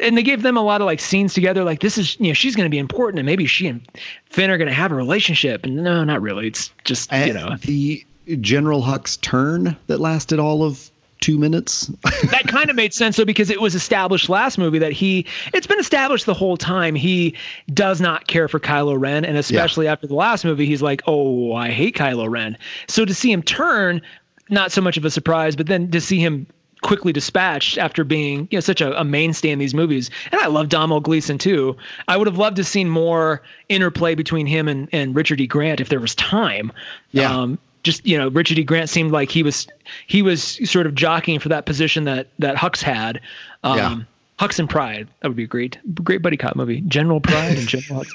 [0.00, 1.64] and they gave them a lot of like scenes together.
[1.64, 3.86] Like this is, you know, she's going to be important, and maybe she and
[4.26, 5.64] Finn are going to have a relationship.
[5.64, 6.46] And no, not really.
[6.46, 8.04] It's just you know the
[8.40, 10.90] General Hux turn that lasted all of
[11.22, 11.86] two minutes.
[12.30, 15.66] that kind of made sense though because it was established last movie that he it's
[15.66, 17.34] been established the whole time he
[17.72, 19.92] does not care for Kylo Ren and especially yeah.
[19.92, 22.58] after the last movie he's like oh I hate Kylo Ren
[22.88, 24.02] so to see him turn
[24.50, 26.46] not so much of a surprise but then to see him
[26.82, 30.10] quickly dispatched after being you know such a, a, mainstay in these movies.
[30.32, 31.76] And I love Domhnall Gleeson too.
[32.08, 35.46] I would have loved to seen more interplay between him and, and Richard E.
[35.46, 36.72] Grant if there was time.
[37.12, 37.32] Yeah.
[37.32, 38.64] Um, just you know, Richard E.
[38.64, 39.66] Grant seemed like he was
[40.06, 43.20] he was sort of jockeying for that position that that Hux had.
[43.62, 43.98] Um, yeah.
[44.38, 46.80] Hux and Pryde That would be a great great buddy cop movie.
[46.82, 48.08] General Pryde and General Hux.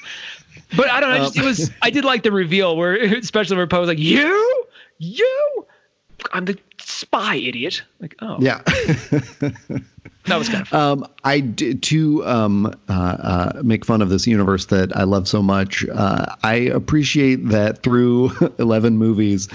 [0.75, 1.23] But I don't know.
[1.25, 1.71] Just, it was.
[1.81, 4.65] I did like the reveal where, especially where Poe was like, "You,
[4.97, 5.67] you,
[6.33, 7.83] I'm the spy, idiot.
[7.99, 8.37] Like, oh.
[8.39, 8.61] Yeah.
[10.27, 10.79] that was kind of fun.
[10.79, 15.41] Um, I to um, uh, uh, make fun of this universe that I love so
[15.41, 15.85] much.
[15.87, 19.49] Uh, I appreciate that through 11 movies,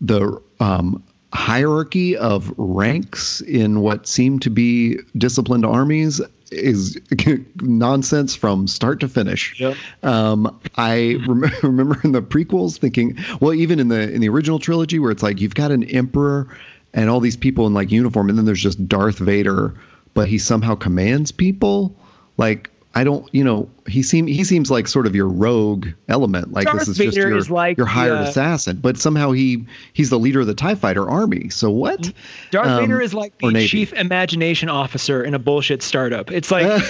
[0.00, 1.02] the um,
[1.32, 6.98] hierarchy of ranks in what seem to be disciplined armies is
[7.60, 9.58] nonsense from start to finish.
[9.60, 9.76] Yep.
[10.02, 14.58] Um, I rem- remember in the prequels thinking, well, even in the in the original
[14.58, 16.48] trilogy, where it's like you've got an emperor
[16.92, 19.74] and all these people in like uniform, and then there's just Darth Vader,
[20.14, 21.96] but he somehow commands people.
[22.36, 26.52] Like I don't, you know, he seem he seems like sort of your rogue element.
[26.52, 29.30] Like Darth this is Vader just your, is like your hired the, assassin, but somehow
[29.30, 31.50] he he's the leader of the Tie Fighter army.
[31.50, 32.12] So what?
[32.50, 36.32] Darth um, Vader is like the chief imagination officer in a bullshit startup.
[36.32, 36.82] It's like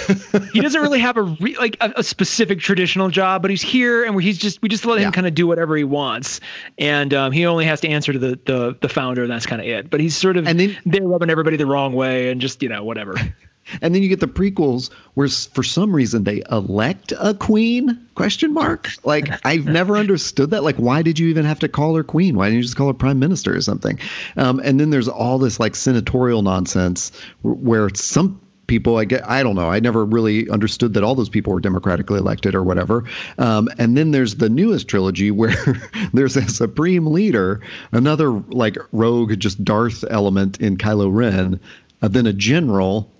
[0.53, 4.03] he doesn't really have a re, like a, a, specific traditional job, but he's here
[4.03, 5.11] and he's just we just let him yeah.
[5.11, 6.39] kind of do whatever he wants,
[6.79, 9.61] and um, he only has to answer to the the, the founder, and that's kind
[9.61, 9.91] of it.
[9.91, 12.69] But he's sort of and then, they're rubbing everybody the wrong way, and just you
[12.69, 13.13] know whatever.
[13.81, 18.07] And then you get the prequels where for some reason they elect a queen?
[18.15, 18.89] Question mark.
[19.03, 20.63] Like I've never understood that.
[20.63, 22.35] Like why did you even have to call her queen?
[22.35, 23.99] Why didn't you just call her prime minister or something?
[24.37, 27.11] Um, and then there's all this like senatorial nonsense
[27.41, 31.27] where some people I get I don't know I never really understood that all those
[31.27, 33.03] people were democratically elected or whatever.
[33.37, 35.53] Um, and then there's the newest trilogy where
[36.13, 37.59] there's a supreme leader
[37.91, 41.59] another like rogue just Darth element in Kylo Ren
[42.01, 43.11] uh, then a general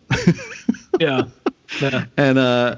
[0.99, 1.23] yeah.
[1.81, 2.05] yeah.
[2.17, 2.77] And uh,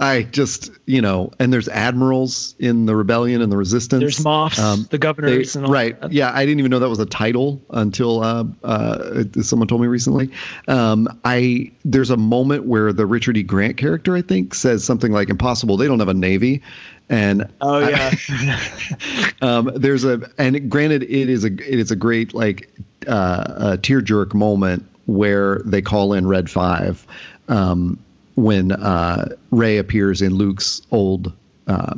[0.00, 4.00] I just, you know, and there's admirals in the rebellion and the resistance.
[4.00, 6.00] There's moffs, um, the governors, they, right?
[6.00, 6.10] That.
[6.10, 9.88] Yeah, I didn't even know that was a title until uh, uh, someone told me
[9.88, 10.30] recently.
[10.68, 13.42] Um, I there's a moment where the Richard E.
[13.42, 16.62] Grant character, I think, says something like "Impossible." They don't have a navy,
[17.10, 21.96] and oh yeah, I, um, there's a and granted, it is a it is a
[21.96, 22.70] great like
[23.06, 27.04] uh, a tear jerk moment where they call in Red Five
[27.48, 27.98] um,
[28.36, 31.32] when uh, Rey appears in Luke's old
[31.66, 31.94] uh,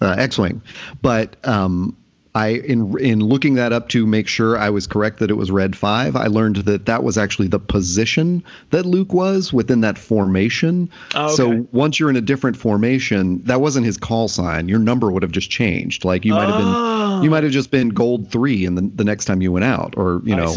[0.00, 0.62] uh, X-wing,
[1.02, 1.96] but um,
[2.34, 5.50] I in in looking that up to make sure I was correct that it was
[5.50, 9.98] Red Five, I learned that that was actually the position that Luke was within that
[9.98, 10.88] formation.
[11.14, 11.34] Oh, okay.
[11.34, 14.68] So once you're in a different formation, that wasn't his call sign.
[14.68, 16.06] Your number would have just changed.
[16.06, 19.04] Like you might have been, you might have just been Gold Three, and the the
[19.04, 20.56] next time you went out, or you know,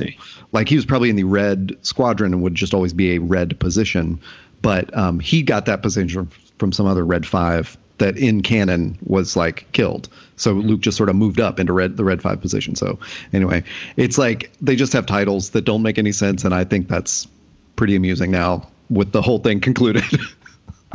[0.54, 3.60] like he was probably in the Red Squadron and would just always be a Red
[3.60, 4.22] position.
[4.62, 9.36] But um, he got that position from some other Red Five that in canon was
[9.36, 10.08] like killed.
[10.38, 12.76] So Luke just sort of moved up into red the red five position.
[12.76, 13.00] So
[13.34, 13.64] anyway,
[13.96, 17.28] it's like they just have titles that don't make any sense, and I think that's
[17.76, 20.04] pretty amusing now with the whole thing concluded.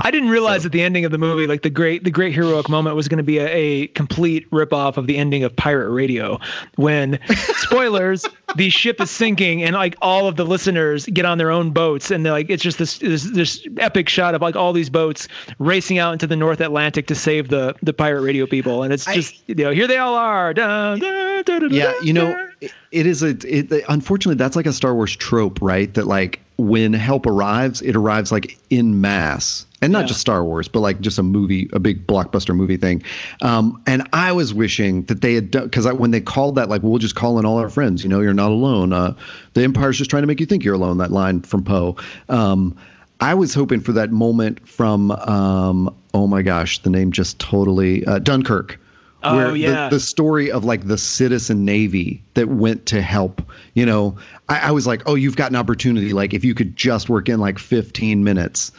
[0.02, 0.66] I didn't realize so.
[0.66, 3.18] at the ending of the movie, like the great the great heroic moment was going
[3.18, 6.38] to be a, a complete ripoff of the ending of Pirate Radio,
[6.76, 7.18] when
[7.56, 8.26] spoilers,
[8.56, 12.10] the ship is sinking and like all of the listeners get on their own boats
[12.10, 15.28] and they're like it's just this, this this epic shot of like all these boats
[15.58, 19.04] racing out into the North Atlantic to save the the Pirate Radio people, and it's
[19.04, 20.54] just I, you know here they all are.
[20.54, 24.72] Dun, dun, dun, yeah, you know, it, it is a it, unfortunately that's like a
[24.72, 25.92] Star Wars trope, right?
[25.94, 30.06] That like when help arrives, it arrives like in mass and not yeah.
[30.06, 33.02] just Star Wars, but like just a movie, a big blockbuster movie thing.
[33.40, 36.82] Um, and I was wishing that they had done because when they called that, like,
[36.82, 38.02] well, just call in all our friends.
[38.02, 38.92] You know, you're not alone.
[38.92, 39.14] Uh,
[39.54, 40.98] the Empire's just trying to make you think you're alone.
[40.98, 41.96] That line from Poe.
[42.28, 42.76] Um,
[43.20, 48.04] I was hoping for that moment from, um, oh my gosh, the name just totally
[48.06, 48.80] uh, Dunkirk.
[49.22, 53.42] Oh where yeah, the, the, story of like the citizen navy that went to help.
[53.74, 54.16] You know,
[54.48, 56.12] I, I was like, oh, you've got an opportunity.
[56.12, 58.72] Like if you could just work in like 15 minutes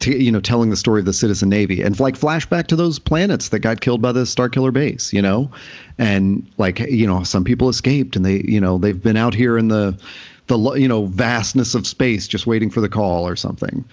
[0.00, 2.98] to, you know, telling the story of the Citizen Navy and like flashback to those
[2.98, 5.50] planets that got killed by the Star Killer base, you know,
[5.96, 9.56] and like you know, some people escaped and they, you know, they've been out here
[9.56, 9.98] in the
[10.46, 13.84] the you know vastness of space just waiting for the call or something.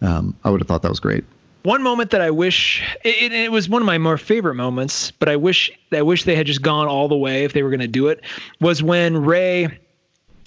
[0.00, 1.24] Um, I would have thought that was great.
[1.68, 5.28] One moment that I wish it, it, was one of my more favorite moments, but
[5.28, 7.80] I wish I wish they had just gone all the way if they were going
[7.80, 8.22] to do it
[8.58, 9.78] was when Rey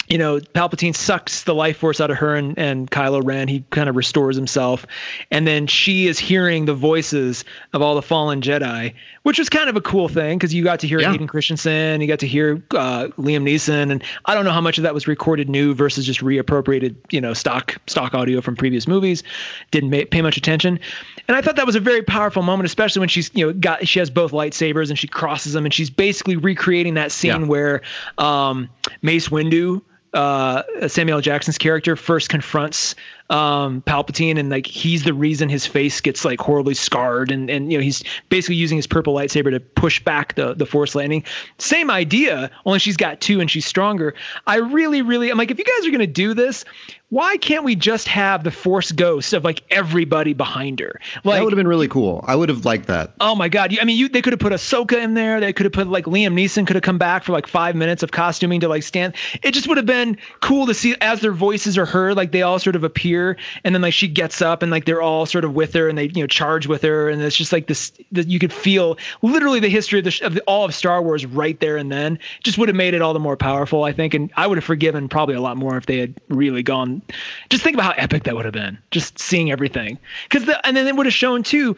[0.10, 3.48] you know, Palpatine sucks the life force out of her and, and Kylo Ren.
[3.48, 4.86] He kind of restores himself.
[5.30, 9.70] And then she is hearing the voices of all the fallen Jedi, which was kind
[9.70, 11.12] of a cool thing because you got to hear yeah.
[11.12, 13.92] Hayden Christensen, you got to hear uh, Liam Neeson.
[13.92, 17.22] And I don't know how much of that was recorded new versus just reappropriated, you
[17.22, 19.24] know, stock stock audio from previous movies.
[19.70, 20.80] Didn't pay much attention.
[21.28, 23.88] And I thought that was a very powerful moment, especially when she's, you know, got
[23.88, 27.48] she has both lightsabers and she crosses them and she's basically recreating that scene yeah.
[27.48, 27.82] where
[28.18, 28.70] um,
[29.02, 29.82] Mace Windu
[30.14, 32.96] uh, Samuel Jackson's character first confronts
[33.32, 37.72] um, Palpatine, and like he's the reason his face gets like horribly scarred, and and
[37.72, 41.24] you know he's basically using his purple lightsaber to push back the the Force lightning.
[41.58, 44.14] Same idea, only she's got two and she's stronger.
[44.46, 46.66] I really, really, I'm like, if you guys are gonna do this,
[47.12, 51.02] why can't we just have the Force ghost of like everybody behind her?
[51.26, 52.24] Like that would have been really cool.
[52.26, 53.12] I would have liked that.
[53.20, 53.78] Oh my god!
[53.80, 55.42] I mean, you they could have put Ahsoka in there.
[55.42, 58.02] They could have put like Liam Neeson could have come back for like five minutes
[58.02, 59.16] of costuming to like stand.
[59.44, 62.44] It just would have been cool to see as their voices are heard, like they
[62.44, 63.36] all sort of appear,
[63.66, 65.98] and then like she gets up and like they're all sort of with her and
[65.98, 67.92] they you know charge with her, and it's just like this.
[68.14, 71.26] that you could feel literally the history of the of the, all of Star Wars
[71.26, 72.20] right there and then.
[72.42, 74.64] Just would have made it all the more powerful, I think, and I would have
[74.64, 77.01] forgiven probably a lot more if they had really gone
[77.50, 78.78] just think about how epic that would have been.
[78.92, 81.78] Just seeing everything, because the and then it would have shown too.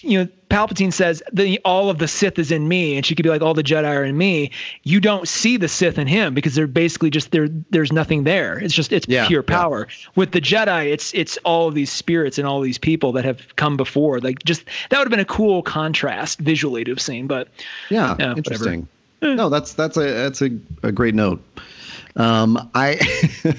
[0.00, 3.24] You know, Palpatine says the all of the Sith is in me, and she could
[3.24, 4.52] be like, all the Jedi are in me.
[4.84, 7.48] You don't see the Sith in him because they're basically just there.
[7.70, 8.58] There's nothing there.
[8.58, 9.86] It's just it's yeah, pure power.
[9.88, 10.08] Yeah.
[10.14, 13.54] With the Jedi, it's it's all of these spirits and all these people that have
[13.56, 14.18] come before.
[14.20, 17.26] Like just that would have been a cool contrast visually to have seen.
[17.26, 17.48] But
[17.90, 18.88] yeah, yeah interesting.
[19.20, 20.50] no, that's that's a that's a,
[20.82, 21.42] a great note.
[22.16, 22.98] Um, I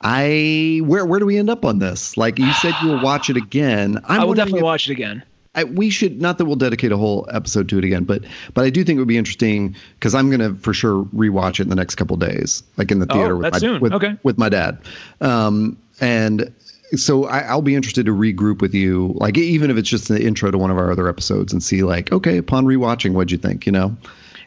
[0.00, 2.16] I where where do we end up on this?
[2.16, 3.98] Like you said, you will watch it again.
[4.04, 5.22] I'm i will definitely if, watch it again.
[5.52, 8.22] I, we should not that we'll dedicate a whole episode to it again, but
[8.54, 11.62] but I do think it would be interesting because I'm gonna for sure rewatch it
[11.62, 13.80] in the next couple days, like in the oh, theater oh, with, my, soon.
[13.80, 14.16] with, okay.
[14.22, 14.78] with my dad.
[15.20, 16.52] Um, and
[16.94, 20.24] so I, will be interested to regroup with you, like even if it's just the
[20.24, 23.38] intro to one of our other episodes, and see like, okay, upon rewatching, what'd you
[23.38, 23.66] think?
[23.66, 23.96] You know.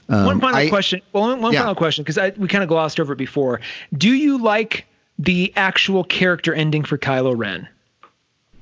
[0.09, 1.01] Um, one final I, question.
[1.11, 1.59] Well, one, one yeah.
[1.59, 3.59] final question because we kind of glossed over it before.
[3.97, 4.85] Do you like
[5.19, 7.67] the actual character ending for Kylo Ren.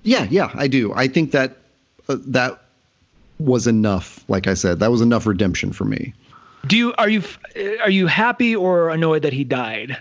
[0.04, 0.94] Yeah, yeah, I do.
[0.94, 1.58] I think that
[2.10, 2.62] uh, that
[3.40, 4.24] was enough.
[4.28, 6.14] Like I said, that was enough redemption for me.
[6.66, 7.24] Do you are you
[7.82, 9.98] are you happy or annoyed that he died?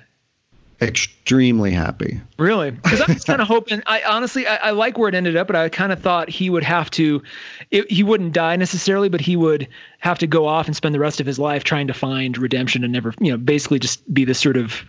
[0.82, 2.22] Extremely happy.
[2.38, 2.70] Really?
[2.70, 3.82] Because I was kind of hoping.
[3.86, 6.48] I honestly, I, I, like where it ended up, but I kind of thought he
[6.48, 7.22] would have to.
[7.70, 10.98] It, he wouldn't die necessarily, but he would have to go off and spend the
[10.98, 14.24] rest of his life trying to find redemption and never, you know, basically just be
[14.24, 14.82] this sort of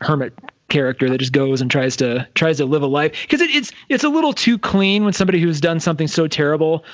[0.00, 0.36] hermit
[0.68, 3.12] character that just goes and tries to tries to live a life.
[3.22, 6.84] Because it, it's it's a little too clean when somebody who's done something so terrible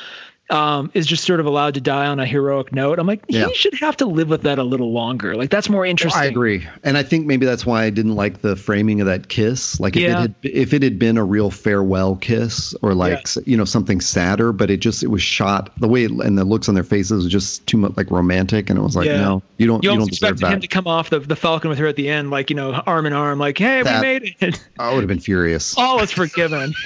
[0.51, 2.99] um, is just sort of allowed to die on a heroic note.
[2.99, 3.47] I'm like, yeah.
[3.47, 5.37] he should have to live with that a little longer.
[5.37, 6.23] Like that's more interesting.
[6.23, 9.29] I agree, and I think maybe that's why I didn't like the framing of that
[9.29, 9.81] kiss.
[9.81, 10.09] Like if yeah.
[10.11, 13.43] it had if it had been a real farewell kiss or like yeah.
[13.47, 16.45] you know something sadder, but it just it was shot the way it, and the
[16.45, 19.43] looks on their faces was just too much like romantic, and it was like no,
[19.57, 21.87] you don't you, you don't expect him to come off the the Falcon with her
[21.87, 24.69] at the end, like you know arm in arm, like hey that, we made it.
[24.79, 25.77] I would have been furious.
[25.79, 26.75] All is forgiven.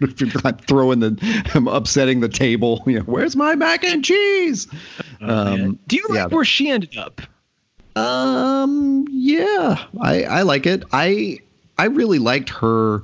[0.66, 2.82] throwing the, I'm upsetting the table.
[2.88, 4.66] You know, where's my mac and cheese?
[5.20, 6.26] Oh, um, Do you like yeah.
[6.26, 7.20] where she ended up?
[7.96, 10.84] Um, yeah, I I like it.
[10.92, 11.40] I
[11.76, 13.02] I really liked her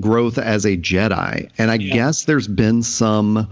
[0.00, 1.94] growth as a Jedi, and I yeah.
[1.94, 3.48] guess there's been some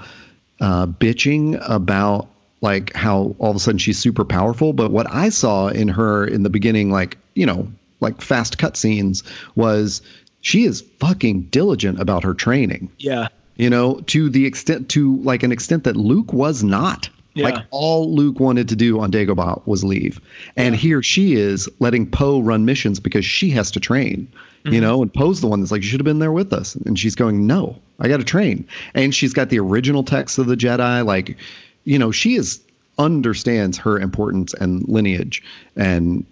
[0.60, 2.28] uh, bitching about
[2.60, 4.72] like how all of a sudden she's super powerful.
[4.72, 7.68] But what I saw in her in the beginning, like you know,
[8.00, 9.22] like fast cutscenes,
[9.54, 10.02] was
[10.44, 12.90] she is fucking diligent about her training.
[12.98, 13.28] Yeah.
[13.56, 17.08] You know, to the extent to like an extent that Luke was not.
[17.32, 17.44] Yeah.
[17.44, 20.20] Like all Luke wanted to do on Dagobah was leave.
[20.54, 20.80] And yeah.
[20.80, 24.28] here she is letting Poe run missions because she has to train.
[24.64, 24.74] Mm-hmm.
[24.74, 26.74] You know, and Poe's the one that's like, you should have been there with us.
[26.74, 28.68] And she's going, No, I gotta train.
[28.92, 31.38] And she's got the original text of the Jedi, like,
[31.84, 32.60] you know, she is
[32.98, 35.42] understands her importance and lineage
[35.74, 36.26] and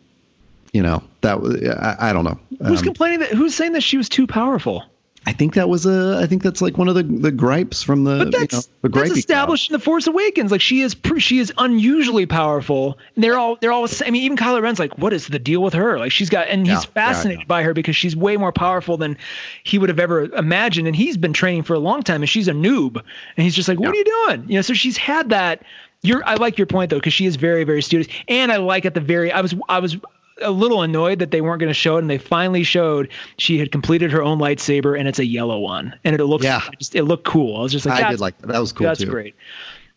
[0.72, 2.38] you know that was I, I don't know.
[2.66, 3.30] Who's um, complaining that?
[3.30, 4.84] Who's saying that she was too powerful?
[5.24, 6.18] I think that was a.
[6.20, 8.18] I think that's like one of the, the gripes from the.
[8.18, 9.76] But that's, you know, the that's established crowd.
[9.76, 10.50] in the Force Awakens.
[10.50, 12.98] Like she is, she is unusually powerful.
[13.14, 13.86] And they're all, they're all.
[14.04, 15.96] I mean, even Kylo Ren's like, what is the deal with her?
[15.96, 18.96] Like she's got, and he's yeah, fascinated yeah, by her because she's way more powerful
[18.96, 19.16] than
[19.62, 20.88] he would have ever imagined.
[20.88, 22.96] And he's been training for a long time, and she's a noob.
[22.96, 24.48] And he's just like, what are you doing?
[24.48, 25.62] You know, so she's had that.
[26.02, 28.12] You're, I like your point though, because she is very, very studious.
[28.26, 29.96] And I like at the very, I was, I was
[30.42, 33.58] a little annoyed that they weren't going to show it, and they finally showed she
[33.58, 36.94] had completed her own lightsaber, and it's a yellow one, and it looks, yeah, just
[36.94, 37.56] it looked cool.
[37.56, 38.48] I was just like, I did like that.
[38.48, 38.86] That was cool.
[38.86, 39.06] That's too.
[39.06, 39.34] great.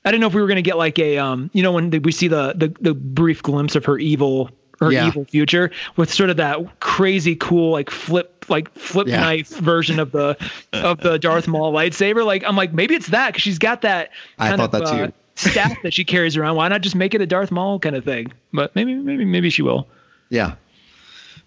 [0.04, 1.90] I didn't know if we were going to get like a, um, you know, when
[1.90, 5.08] we see the the the brief glimpse of her evil her yeah.
[5.08, 9.22] evil future with sort of that crazy cool like flip like flip yeah.
[9.22, 10.38] knife version of the
[10.74, 12.26] of the Darth Maul lightsaber.
[12.26, 14.12] Like I'm like maybe it's that because she's got that.
[14.38, 15.04] I thought of, that too.
[15.04, 16.56] Uh, staff that she carries around.
[16.56, 18.32] Why not just make it a Darth Maul kind of thing?
[18.54, 19.88] But maybe maybe maybe she will.
[20.30, 20.56] Yeah,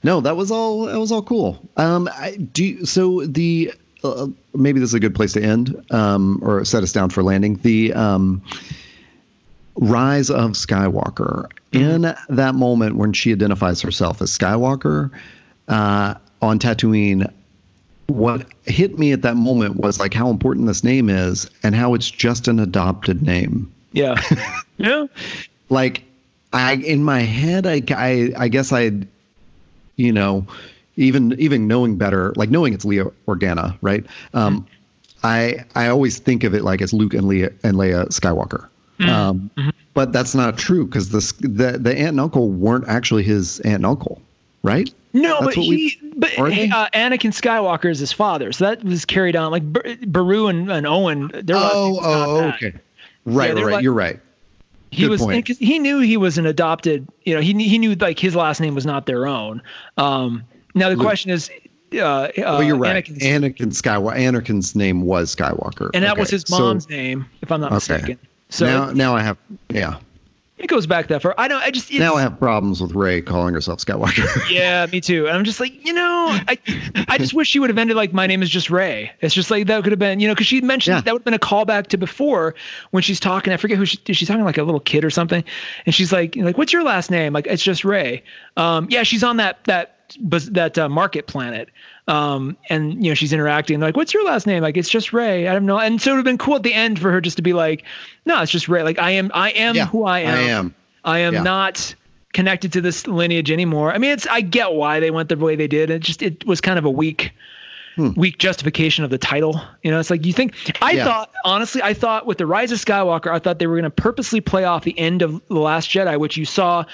[0.03, 0.87] no, that was all.
[0.87, 1.59] That was all cool.
[1.77, 3.73] Um, I do so the
[4.05, 7.23] uh, maybe this is a good place to end, um, or set us down for
[7.23, 7.57] landing.
[7.57, 8.43] The um,
[9.77, 11.49] rise of Skywalker.
[11.73, 12.05] Mm-hmm.
[12.05, 15.11] In that moment when she identifies herself as Skywalker
[15.69, 17.31] uh, on Tatooine,
[18.07, 21.95] what hit me at that moment was like how important this name is and how
[21.95, 23.71] it's just an adopted name.
[23.93, 24.21] Yeah.
[24.79, 25.07] yeah.
[25.69, 26.05] Like
[26.53, 28.93] I in my head, I, I, I guess I
[29.97, 30.47] you know,
[30.97, 34.07] even even knowing better, like knowing it's Leia Organa, right?
[34.33, 34.75] Um, mm-hmm.
[35.25, 38.69] I I always think of it like it's Luke and Leia and Leia Skywalker.
[38.99, 39.11] Mm-hmm.
[39.11, 39.71] Um, mm-hmm.
[39.95, 43.77] But that's not true because the, the the aunt and uncle weren't actually his aunt
[43.77, 44.23] and uncle,
[44.63, 44.93] right?
[45.13, 49.37] No, that's but he, but uh, Anakin Skywalker is his father, so that was carried
[49.37, 49.51] on.
[49.51, 52.75] Like Beru and, and Owen, they're oh, oh, okay,
[53.25, 54.21] right, yeah, right, like, you're right
[54.91, 57.07] he Good was because he knew he was an adopted.
[57.25, 59.63] You know, he he knew like his last name was not their own.
[59.97, 61.07] Um, now the Luke.
[61.07, 61.51] question is,
[61.95, 63.05] uh, uh, well, you're right.
[63.05, 64.17] Anakin's, Anakin Skywalker.
[64.17, 66.21] Anakin's name was Skywalker, and that okay.
[66.21, 67.95] was his mom's so, name, if I'm not okay.
[67.95, 68.19] mistaken.
[68.51, 69.37] So now, now I have,
[69.69, 69.99] yeah.
[70.59, 71.35] It goes back that far.
[71.39, 71.63] I don't.
[71.63, 74.27] I just now I have problems with Rey calling herself Skywalker.
[74.51, 75.29] yeah, me too.
[75.29, 76.59] And I'm just like, you know, I
[77.07, 79.51] I just wish she would have ended like my name is just Rey." It's just
[79.53, 81.01] like that could have been, you know, because she mentioned yeah.
[81.03, 82.57] that would have been a callback to before
[82.91, 83.53] when she's talking.
[83.53, 85.45] I forget who she, she's talking like a little kid or something,
[85.87, 87.33] and she's like, like, what's your last name?
[87.33, 88.25] Like, it's just Rey.
[88.57, 91.69] Um, yeah, she's on that that that uh, market planet.
[92.09, 93.79] Um, and you know she's interacting.
[93.79, 95.47] They're like, "What's your last name?" Like, it's just Rey.
[95.47, 95.79] I don't know.
[95.79, 97.53] And so it would have been cool at the end for her just to be
[97.53, 97.85] like,
[98.25, 98.83] "No, it's just Rey.
[98.83, 100.35] Like, I am, I am yeah, who I am.
[100.35, 100.75] I am.
[101.05, 101.43] I am yeah.
[101.43, 101.95] not
[102.33, 103.93] connected to this lineage anymore.
[103.93, 105.91] I mean, it's I get why they went the way they did.
[105.91, 107.33] It just it was kind of a weak
[107.97, 108.13] hmm.
[108.17, 109.61] weak justification of the title.
[109.83, 111.05] You know, it's like you think I yeah.
[111.05, 113.91] thought honestly, I thought with the Rise of Skywalker, I thought they were going to
[113.91, 116.85] purposely play off the end of the Last Jedi, which you saw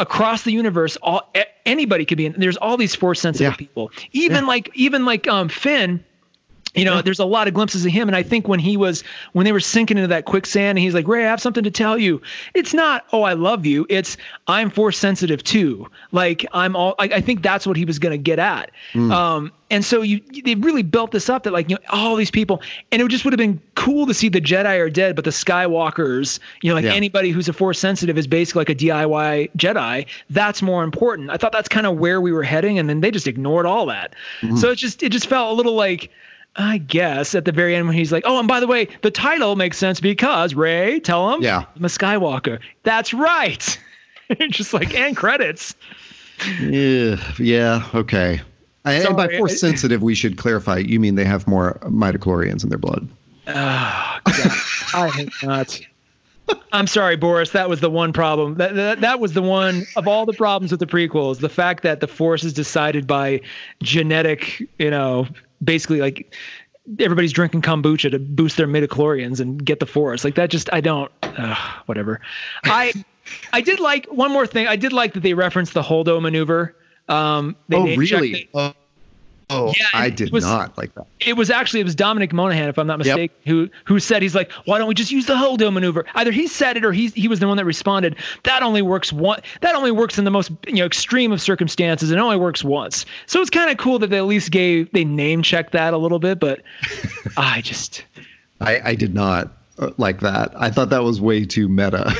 [0.00, 0.96] across the universe.
[0.96, 1.30] All
[1.64, 2.34] anybody could be in.
[2.36, 3.56] There's all these force sensitive yeah.
[3.56, 6.04] people, even like even like um Finn
[6.74, 9.02] you know, there's a lot of glimpses of him, and I think when he was
[9.32, 11.70] when they were sinking into that quicksand, and he's like, Rey, I have something to
[11.70, 12.22] tell you."
[12.54, 14.16] It's not, "Oh, I love you." It's,
[14.46, 16.94] "I'm force sensitive too." Like I'm all.
[16.98, 18.70] I, I think that's what he was going to get at.
[18.92, 19.10] Mm.
[19.10, 22.30] Um, and so you they really built this up that like you know all these
[22.30, 22.62] people,
[22.92, 25.30] and it just would have been cool to see the Jedi are dead, but the
[25.30, 26.92] Skywalkers, you know, like yeah.
[26.92, 30.06] anybody who's a force sensitive is basically like a DIY Jedi.
[30.28, 31.30] That's more important.
[31.30, 33.86] I thought that's kind of where we were heading, and then they just ignored all
[33.86, 34.14] that.
[34.40, 34.58] Mm.
[34.58, 36.10] So it just it just felt a little like
[36.56, 39.10] I guess at the very end when he's like, "Oh, and by the way, the
[39.10, 43.78] title makes sense because Rey, tell him, yeah, I'm a Skywalker." That's right.
[44.50, 45.74] Just like and credits.
[46.60, 48.40] Yeah, yeah, okay.
[48.84, 50.78] Sorry, and by force sensitive, we should clarify.
[50.78, 53.08] You mean they have more midichlorians in their blood?
[53.46, 54.52] Oh, God.
[54.94, 55.80] I hate not.
[56.72, 57.50] I'm sorry, Boris.
[57.50, 58.56] That was the one problem.
[58.56, 61.38] That, that that was the one of all the problems with the prequels.
[61.38, 63.42] The fact that the Force is decided by
[63.82, 65.28] genetic, you know,
[65.62, 66.34] basically like
[66.98, 70.24] everybody's drinking kombucha to boost their midichlorians and get the force.
[70.24, 71.56] Like that just I don't uh,
[71.86, 72.20] whatever.
[72.64, 72.92] I
[73.52, 74.66] I did like one more thing.
[74.66, 76.76] I did like that they referenced the Holdo maneuver.
[77.08, 78.48] Um, they oh really?
[79.50, 81.06] Oh, yeah, I did was, not like that.
[81.18, 83.46] It was actually it was Dominic Monaghan, if I'm not mistaken, yep.
[83.46, 86.06] who who said he's like, why don't we just use the Holdo maneuver?
[86.14, 88.16] Either he said it or he he was the one that responded.
[88.44, 89.40] That only works one.
[89.60, 92.10] That only works in the most you know extreme of circumstances.
[92.10, 93.06] And only works once.
[93.26, 95.98] So it's kind of cool that they at least gave they name checked that a
[95.98, 96.38] little bit.
[96.38, 96.62] But
[97.36, 98.04] I just
[98.60, 100.52] I I did not uh, like that.
[100.56, 102.14] I thought that was way too meta,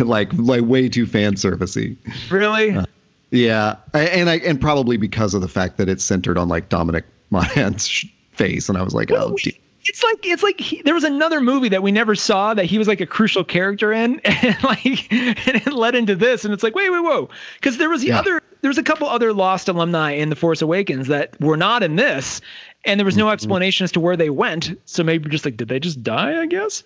[0.00, 1.96] like like way too fan servicey.
[2.30, 2.76] Really?
[2.76, 2.84] Uh,
[3.32, 7.04] yeah, and I and probably because of the fact that it's centered on like Dominic
[7.30, 9.36] Monaghan's face, and I was like, oh.
[9.84, 12.78] It's like it's like he, there was another movie that we never saw that he
[12.78, 16.62] was like a crucial character in, and like and it led into this, and it's
[16.62, 18.20] like wait, wait, whoa, because there was the Yeah.
[18.20, 21.82] other there was a couple other lost alumni in the Force Awakens that were not
[21.82, 22.40] in this,
[22.84, 24.78] and there was no explanation as to where they went.
[24.84, 26.40] So maybe just like did they just die?
[26.40, 26.84] I guess.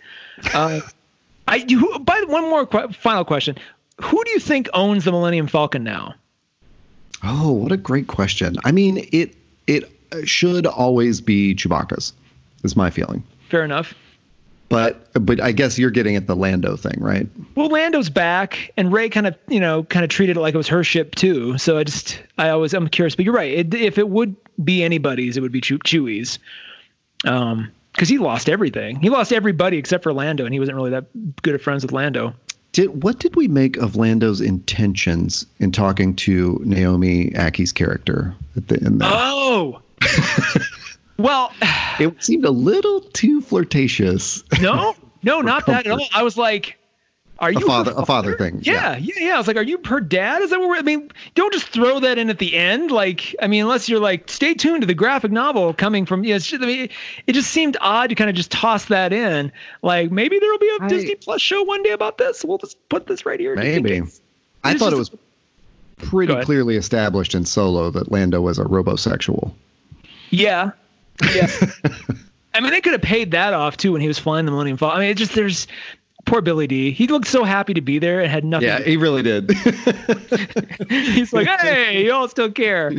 [0.55, 0.81] Uh,
[1.47, 1.99] I you.
[1.99, 3.59] By one more qu- final question:
[4.01, 6.15] Who do you think owns the Millennium Falcon now?
[7.27, 8.57] Oh, what a great question.
[8.65, 9.35] I mean, it
[9.67, 9.93] it
[10.25, 12.13] should always be Chewbacca's.
[12.63, 13.23] Is my feeling.
[13.51, 13.95] Fair enough.
[14.69, 17.29] But but I guess you're getting at the Lando thing, right?
[17.55, 20.57] Well, Lando's back, and Rey kind of, you know, kind of treated it like it
[20.57, 21.57] was her ship too.
[21.59, 23.15] So I just, I always, I'm curious.
[23.15, 23.53] But you're right.
[23.53, 26.39] It, if it would be anybody's, it would be Chew- Chewie's.
[27.25, 29.01] Um, because he lost everything.
[29.01, 31.07] He lost everybody except for Lando, and he wasn't really that
[31.43, 32.35] good of friends with Lando.
[32.77, 38.69] Did what did we make of Lando's intentions in talking to Naomi Ackie's character at
[38.69, 39.09] the end there?
[39.11, 39.81] Oh.
[41.17, 41.55] well,
[41.99, 44.45] it seemed a little too flirtatious.
[44.61, 46.07] no, no, not that at all.
[46.13, 46.77] I was like,
[47.39, 48.61] are you a father her a father thing.
[48.63, 49.35] Yeah, yeah, yeah.
[49.35, 50.43] I was like, are you her dad?
[50.43, 52.91] Is that what we're, I mean, don't just throw that in at the end.
[52.91, 56.33] Like, I mean, unless you're like, stay tuned to the graphic novel coming from, you
[56.33, 56.89] know, just, I mean,
[57.27, 59.53] it just seemed odd to kind of just toss that in.
[59.83, 62.45] Like, maybe there will be a I- Disney Plus show one day about this.
[62.45, 63.55] We'll just put this right here.
[63.55, 64.03] Maybe.
[64.65, 65.11] I thought it was
[65.99, 69.53] pretty clearly established in Solo that Lando was a robosexual.
[70.31, 70.71] Yeah.
[71.35, 71.51] Yeah.
[72.55, 74.79] I mean, they could have paid that off too when he was flying the Millennium
[74.79, 74.97] Falcon.
[74.97, 75.67] I mean, it just, there's,
[76.27, 78.69] poor Billy Dee He looked so happy to be there and had nothing.
[78.69, 79.51] Yeah, he really did.
[80.89, 82.93] He's like, hey, you all still care.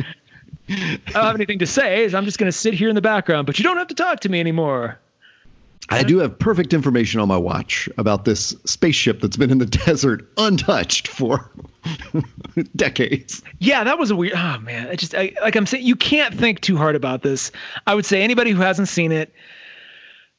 [0.68, 2.08] I don't have anything to say.
[2.08, 3.94] So I'm just going to sit here in the background, but you don't have to
[3.94, 4.98] talk to me anymore.
[5.90, 9.66] I do have perfect information on my watch about this spaceship that's been in the
[9.86, 11.50] desert untouched for
[12.76, 13.42] decades.
[13.58, 14.34] Yeah, that was a weird.
[14.36, 17.52] Oh man, it just I, like I'm saying, you can't think too hard about this.
[17.86, 19.32] I would say anybody who hasn't seen it,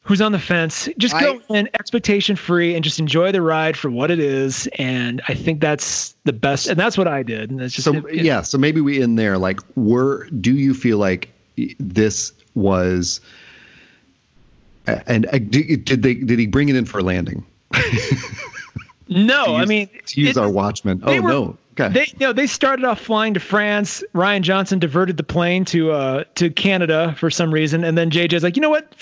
[0.04, 3.90] who's on the fence, just go in expectation free and just enjoy the ride for
[3.92, 4.68] what it is.
[4.80, 7.52] And I think that's the best, and that's what I did.
[7.52, 9.38] And it's just So it- it- yeah, so maybe we in there.
[9.38, 11.30] Like, were do you feel like
[11.80, 13.22] this was?
[14.88, 17.46] And uh, did did they did he bring it in for a landing?
[19.12, 21.02] No, To I mean, to use it- our Watchmen.
[21.04, 21.94] Oh were- no, okay.
[21.94, 24.04] They you know they started off flying to France.
[24.14, 28.44] Rian Johnson diverted the plane to uh to Canada for some reason, and then JJ's
[28.44, 28.94] like, you know what?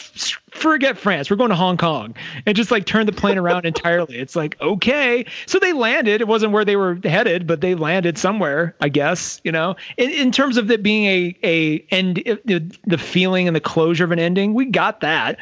[0.52, 1.30] Forget France.
[1.30, 2.16] We're going to Hong Kong,
[2.46, 4.18] and just like turned the plane around entirely.
[4.18, 6.22] It's like okay, so they landed.
[6.22, 9.42] It wasn't where they were headed, but they landed somewhere, I guess.
[9.44, 13.62] You know, in, in terms of it being a a end, the feeling and the
[13.62, 15.38] closure of an ending, we got that.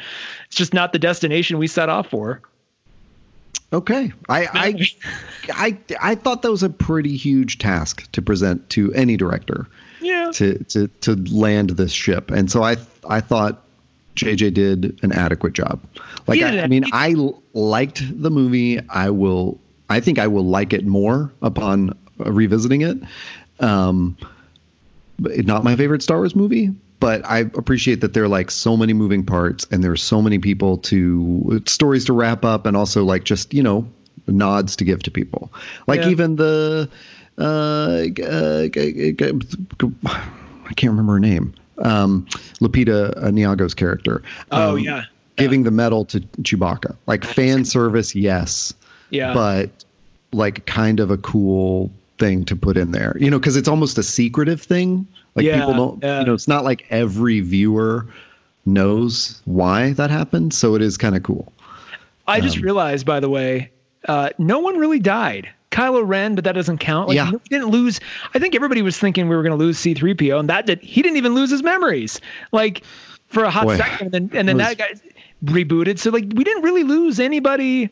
[0.46, 2.42] It's just not the destination we set off for.
[3.72, 4.12] Okay.
[4.28, 4.86] I, I
[5.52, 9.66] I I thought that was a pretty huge task to present to any director
[10.00, 10.30] Yeah.
[10.34, 12.30] to to to land this ship.
[12.30, 12.76] And so I
[13.08, 13.64] I thought
[14.14, 15.80] JJ did an adequate job.
[16.26, 16.60] Like I.
[16.60, 17.14] I mean I
[17.54, 18.80] liked the movie.
[18.88, 19.58] I will
[19.90, 22.98] I think I will like it more upon revisiting it.
[23.60, 24.16] Um
[25.18, 28.76] but not my favorite Star Wars movie, but I appreciate that there are like so
[28.76, 32.76] many moving parts and there are so many people to stories to wrap up and
[32.76, 33.88] also like just, you know,
[34.26, 35.52] nods to give to people.
[35.86, 36.08] Like Yeah.
[36.10, 36.88] even the
[37.38, 41.54] uh, uh I can't remember her name.
[41.78, 42.26] Um
[42.60, 44.22] Lupita Nyong'o's character.
[44.50, 45.04] Oh, Um, yeah.
[45.36, 46.96] Giving the medal to Chewbacca.
[47.06, 48.72] Like fan service, yes
[49.10, 49.34] Yeah.
[49.34, 49.70] but
[50.32, 53.98] like kind of a cool thing to put in there you know because it's almost
[53.98, 58.06] a secretive thing like Yeah, people don't you know it's not like every viewer
[58.64, 61.52] knows why that happened so it is kind of cool
[62.28, 63.70] I Um, just realized, by the way,
[64.08, 65.48] uh, no one really died.
[65.70, 67.06] Kylo Ren, but that doesn't count.
[67.06, 67.30] Like, Yeah.
[67.30, 68.00] we didn't lose.
[68.34, 70.80] I think everybody was thinking we were going to lose C-3PO, and that did.
[70.80, 72.20] He didn't even lose his memories.
[72.50, 72.82] Like
[73.28, 73.76] for a hot Boy.
[73.76, 74.94] second, and then and then was- that guy
[75.44, 76.00] rebooted.
[76.00, 77.90] So like we didn't really lose anybody.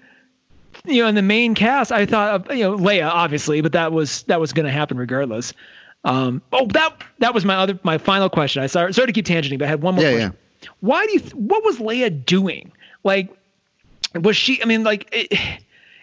[0.85, 3.93] You know, in the main cast, I thought of you know Leia, obviously, but that
[3.93, 5.53] was that was going to happen regardless.
[6.05, 8.63] Um, oh, that that was my other my final question.
[8.63, 10.05] I sorry, sorry to keep tangenting, but I had one more.
[10.05, 10.37] Yeah, question.
[10.81, 11.21] Why do you?
[11.21, 12.73] Th- what was Leia doing?
[13.03, 13.35] Like,
[14.15, 14.63] was she?
[14.63, 15.39] I mean, like, it,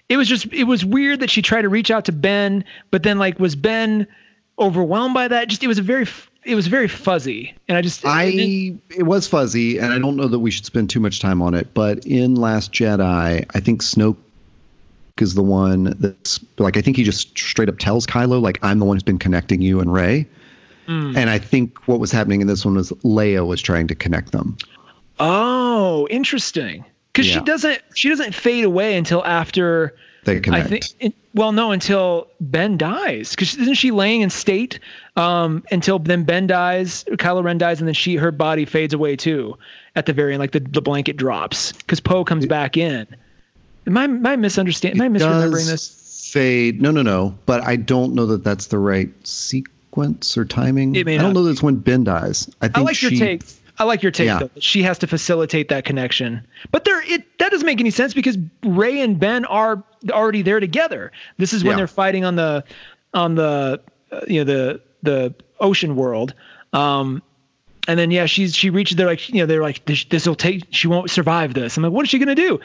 [0.09, 3.03] it was just it was weird that she tried to reach out to Ben, but
[3.03, 4.07] then like was Ben
[4.57, 5.47] overwhelmed by that?
[5.47, 6.07] Just it was a very
[6.43, 10.15] it was very fuzzy, and I just i it it was fuzzy and i don't
[10.15, 13.59] know that we should spend too much time on it but in last jedi i
[13.59, 14.17] think snoke
[15.21, 18.79] is the one that's like i think he just straight up tells kylo like i'm
[18.79, 20.27] the one who's been connecting you and rey
[20.87, 21.15] Hmm.
[21.15, 24.31] and i think what was happening in this one was leia was trying to connect
[24.31, 24.57] them
[25.19, 30.65] oh interesting because she doesn't she doesn't fade away until after they connect.
[30.65, 30.85] I think.
[30.99, 34.79] It, well, no, until Ben dies, because isn't she laying in state
[35.15, 39.15] um, until then Ben dies, Kylo Ren dies, and then she her body fades away
[39.15, 39.57] too
[39.95, 43.07] at the very end, like the, the blanket drops because Poe comes back in.
[43.87, 45.01] Am I, am I misunderstanding?
[45.01, 45.97] Am I misremembering this?
[46.31, 46.81] Fade.
[46.81, 47.37] No, no, no.
[47.45, 50.95] But I don't know that that's the right sequence or timing.
[50.95, 52.49] It may I don't know that's when Ben dies.
[52.61, 53.41] I think I like she, your take.
[53.77, 54.39] I like your take Yeah.
[54.39, 54.49] though.
[54.53, 56.45] that She has to facilitate that connection.
[56.71, 60.59] But there it that doesn't make any sense because Rey and Ben are already there
[60.61, 61.11] together.
[61.37, 61.77] This is when Yeah.
[61.77, 62.63] they're fighting on the
[63.13, 63.81] on the
[64.11, 66.33] uh, you know the the ocean world.
[66.71, 67.21] Um
[67.87, 68.95] and then yeah, she's she reaches.
[68.97, 70.65] They're like, you know, they're like, this will take.
[70.69, 71.77] She won't survive this.
[71.77, 72.59] I'm like, what is she gonna do?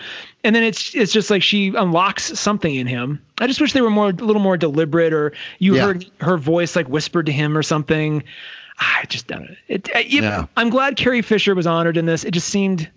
[0.45, 3.23] And then it's it's just like she unlocks something in him.
[3.39, 5.83] I just wish they were more a little more deliberate, or you Yeah.
[5.87, 8.23] heard her voice like whispered to him or something.
[8.79, 9.55] Ah, I just don't know.
[9.69, 10.47] It, it, Yeah.
[10.57, 12.25] I'm glad Carrie Fisher was honored in this.
[12.25, 12.91] It just seemed.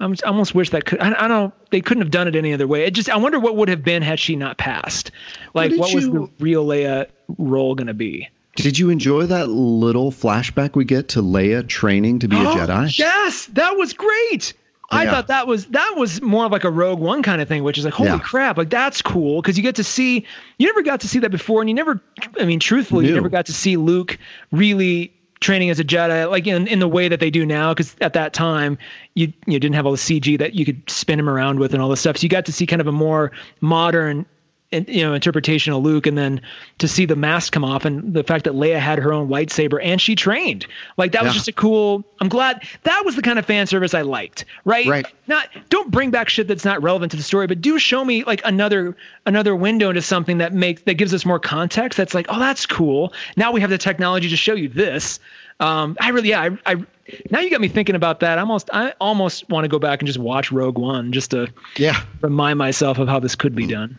[0.00, 1.00] I'm, I almost wish that could.
[1.00, 1.28] I, I don't.
[1.28, 1.52] know.
[1.70, 2.84] They couldn't have done it any other way.
[2.84, 3.10] It just.
[3.10, 5.10] I wonder what would have been had she not passed.
[5.54, 7.06] Like, did what was the you- real Leia
[7.38, 8.28] role gonna be?
[8.56, 12.54] Did you enjoy that little flashback we get to Leia training to be a oh,
[12.54, 12.98] Jedi?
[12.98, 14.52] Yes, that was great.
[14.90, 15.10] I Yeah.
[15.10, 17.78] thought that was that was more of like a Rogue One kind of thing, which
[17.78, 18.18] is like, holy Yeah.
[18.18, 20.26] crap, like that's cool because you get to see.
[20.58, 22.02] You never got to see that before, and you never.
[22.38, 24.18] I mean, truthfully, you never got to see Luke
[24.50, 27.72] really training as a Jedi, like in, in the way that they do now.
[27.72, 28.76] Because at that time,
[29.14, 31.82] you you didn't have all the CG that you could spin him around with and
[31.82, 32.18] all this stuff.
[32.18, 34.26] So you got to see kind of a more modern.
[34.72, 36.40] In- You know, interpretation of Luke, and then
[36.78, 39.78] to see the mask come off, and the fact that Leia had her own lightsaber
[39.82, 40.66] and she trained,
[40.96, 42.04] like that was just a cool.
[42.20, 44.44] I'm glad that was the kind of fan service I liked.
[44.64, 44.86] Right?
[44.86, 45.06] Right.
[45.28, 48.24] Not don't bring back shit that's not relevant to the story, but do show me
[48.24, 48.96] like another
[49.26, 51.96] another window into something that makes that gives us more context.
[51.96, 53.12] That's like, oh, that's cool.
[53.36, 55.20] Now we have the technology to show you this.
[55.62, 56.84] Um, I really, yeah, I, I
[57.30, 58.38] now you got me thinking about that.
[58.38, 61.48] I almost, I almost want to go back and just watch Rogue One just to
[61.76, 62.02] Yeah.
[62.20, 63.96] remind myself of how this could be done.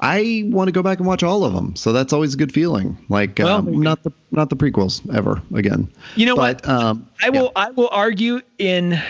[0.00, 2.52] I want to go back and watch all of them, so that's always a good
[2.52, 2.96] feeling.
[3.08, 3.84] Like Well, um, there you go.
[3.84, 5.88] not the not the prequels ever again.
[6.16, 6.68] You know but, what?
[6.68, 9.00] Um, I will I will argue in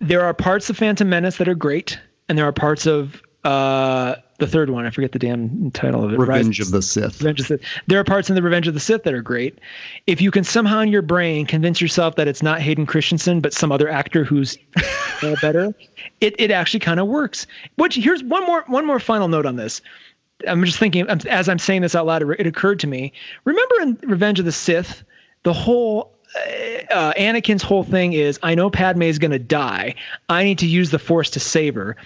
[0.00, 1.98] there are parts of Phantom Menace that are great,
[2.28, 4.86] and there are parts of uh the third one.
[4.86, 6.18] I forget the damn title of it.
[6.18, 7.20] Revenge Rise- of the Sith.
[7.20, 7.66] Revenge of the Sith.
[7.86, 9.58] There are parts in the Revenge of the Sith that are great.
[10.06, 13.52] If you can somehow in your brain convince yourself that it's not Hayden Christensen but
[13.52, 14.58] some other actor who's
[15.22, 15.74] uh, better,
[16.20, 17.46] it, it actually kind of works.
[17.76, 19.80] Which here's one more one more final note on this.
[20.48, 23.12] I'm just thinking as I'm saying this out loud, it, it occurred to me.
[23.44, 25.04] Remember in Revenge of the Sith,
[25.42, 26.12] the whole
[26.90, 29.96] uh, Anakin's whole thing is I know Padme is going to die.
[30.28, 31.96] I need to use the Force to save her.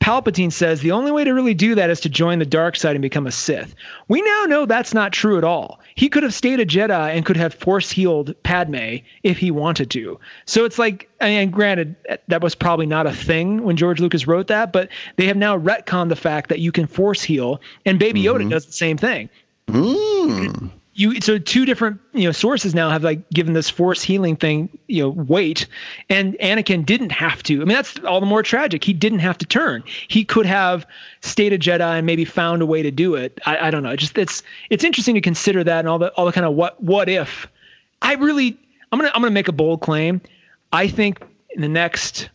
[0.00, 2.96] Palpatine says the only way to really do that is to join the dark side
[2.96, 3.74] and become a Sith.
[4.08, 5.80] We now know that's not true at all.
[5.94, 9.90] He could have stayed a Jedi and could have force healed Padme if he wanted
[9.90, 10.18] to.
[10.46, 11.96] So it's like, and granted,
[12.28, 15.58] that was probably not a thing when George Lucas wrote that, but they have now
[15.58, 19.28] retconned the fact that you can force heal, and Baby Yoda does the same thing
[19.70, 20.70] Mm.
[21.00, 24.68] You so two different you know sources now have like given this force healing thing
[24.86, 25.66] you know weight.
[26.08, 27.54] And anakin didn't have to.
[27.54, 28.84] I mean that's all the more tragic.
[28.84, 29.82] He didn't have to turn.
[30.08, 30.86] He could have
[31.22, 33.40] stayed a jedi and maybe found a way to do it.
[33.46, 33.96] I, I don't know.
[33.96, 36.80] Just it's it's interesting to consider that and all the all the kind of what
[36.82, 37.48] what if.
[38.02, 38.58] I really
[38.92, 40.20] i'm gonna i'm gonna make a bold claim.
[40.72, 42.28] I think in the next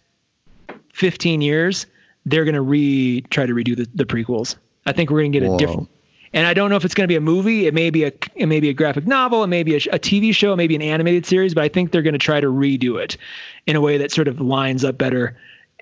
[0.93, 1.85] 15 years
[2.25, 4.55] they're gonna re try to redo the, the prequels.
[4.87, 5.55] I think we're gonna get Whoa.
[5.55, 5.89] a different
[6.35, 7.65] and I don't know if it's going to be a movie.
[7.65, 9.43] It may be a it may be a graphic novel.
[9.43, 10.53] It may be a, a TV show.
[10.53, 11.53] It may be an animated series.
[11.55, 13.17] But I think they're going to try to redo it
[13.65, 15.37] in a way that sort of lines up better.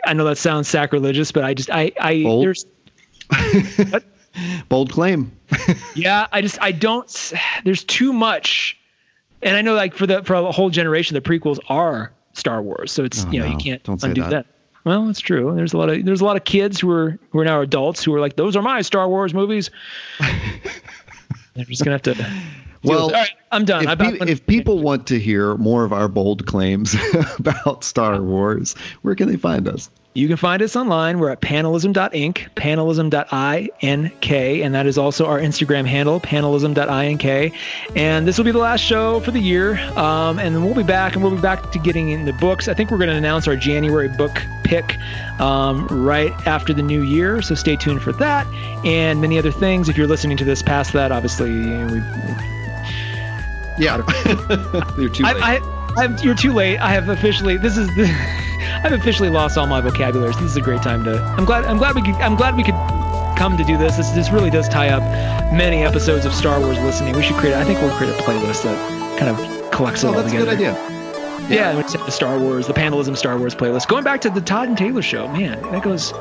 [0.06, 2.46] I know that sounds sacrilegious, but I just I I Bold.
[2.46, 2.66] there's
[4.70, 5.32] Bold claim.
[5.96, 8.78] yeah I just I don't there's too much,
[9.42, 12.92] and I know like for the for a whole generation the prequels are Star Wars,
[12.92, 14.30] so it's Oh, you know you can't Don't undo that.
[14.30, 14.46] that.
[14.84, 15.54] Well, it's true.
[15.56, 18.04] There's a lot of there's a lot of kids who are who are now adults
[18.04, 19.72] who are like those are my Star Wars movies.
[21.56, 22.16] They're just gonna have to.
[22.84, 23.88] Well, with all right, I'm done.
[23.88, 26.96] if, pe- if people want to hear more of our bold claims
[27.40, 28.74] about Star Wars,
[29.04, 29.90] where can they find us?
[30.16, 31.18] You can find us online.
[31.18, 37.56] We're at panelism.inc, panelism.ink, and that is also our Instagram handle, panelism.ink.
[37.96, 39.80] And this will be the last show for the year.
[39.98, 42.68] Um, and then we'll be back, and we'll be back to getting in the books.
[42.68, 45.00] I think we're going to announce our January book pick
[45.40, 47.42] um, right after the new year.
[47.42, 48.46] So stay tuned for that
[48.86, 49.90] and many other things.
[49.90, 52.00] If you're listening to this past that, obviously, we,
[53.80, 53.98] Yeah,
[55.00, 55.38] you're too late.
[55.38, 56.78] I, I, I've, you're too late.
[56.80, 57.58] I have officially.
[57.58, 57.88] This is.
[57.96, 58.06] The,
[58.84, 60.34] I've officially lost all my vocabulary.
[60.34, 61.22] So this is a great time to.
[61.38, 61.66] I'm glad.
[61.66, 62.16] I'm glad we could.
[62.16, 62.76] I'm glad we could
[63.38, 63.98] come to do this.
[63.98, 65.04] This this really does tie up
[65.54, 67.16] many episodes of Star Wars listening.
[67.16, 67.56] We should create.
[67.56, 70.38] I think we'll create a playlist that kind of collects it oh, all that's a
[70.38, 70.74] good idea.
[71.50, 73.88] Yeah, it's the Star Wars, the Panelism Star Wars playlist.
[73.88, 76.14] Going back to the Todd and Taylor show, man, that goes.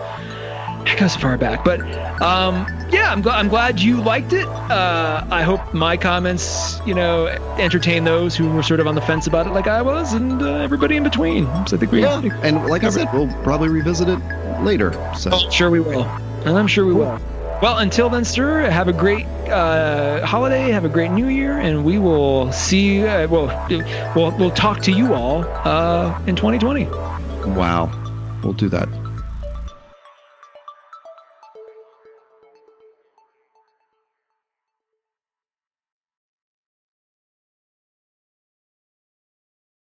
[0.87, 1.81] It goes far back, but
[2.21, 4.47] um, yeah, I'm glad I'm glad you liked it.
[4.47, 7.27] Uh, I hope my comments, you know,
[7.59, 10.43] entertain those who were sort of on the fence about it, like I was, and
[10.43, 11.47] uh, everybody in between.
[11.67, 14.19] So I think we yeah, and like I said, we'll probably revisit it
[14.63, 14.93] later.
[15.17, 16.05] So oh, sure we will,
[16.45, 17.19] and I'm sure we will.
[17.63, 21.85] Well, until then, sir, have a great uh, holiday, have a great New Year, and
[21.85, 23.07] we will see.
[23.07, 23.69] Uh, well,
[24.17, 26.87] we'll we'll talk to you all uh, in 2020.
[27.55, 27.91] Wow,
[28.43, 28.89] we'll do that.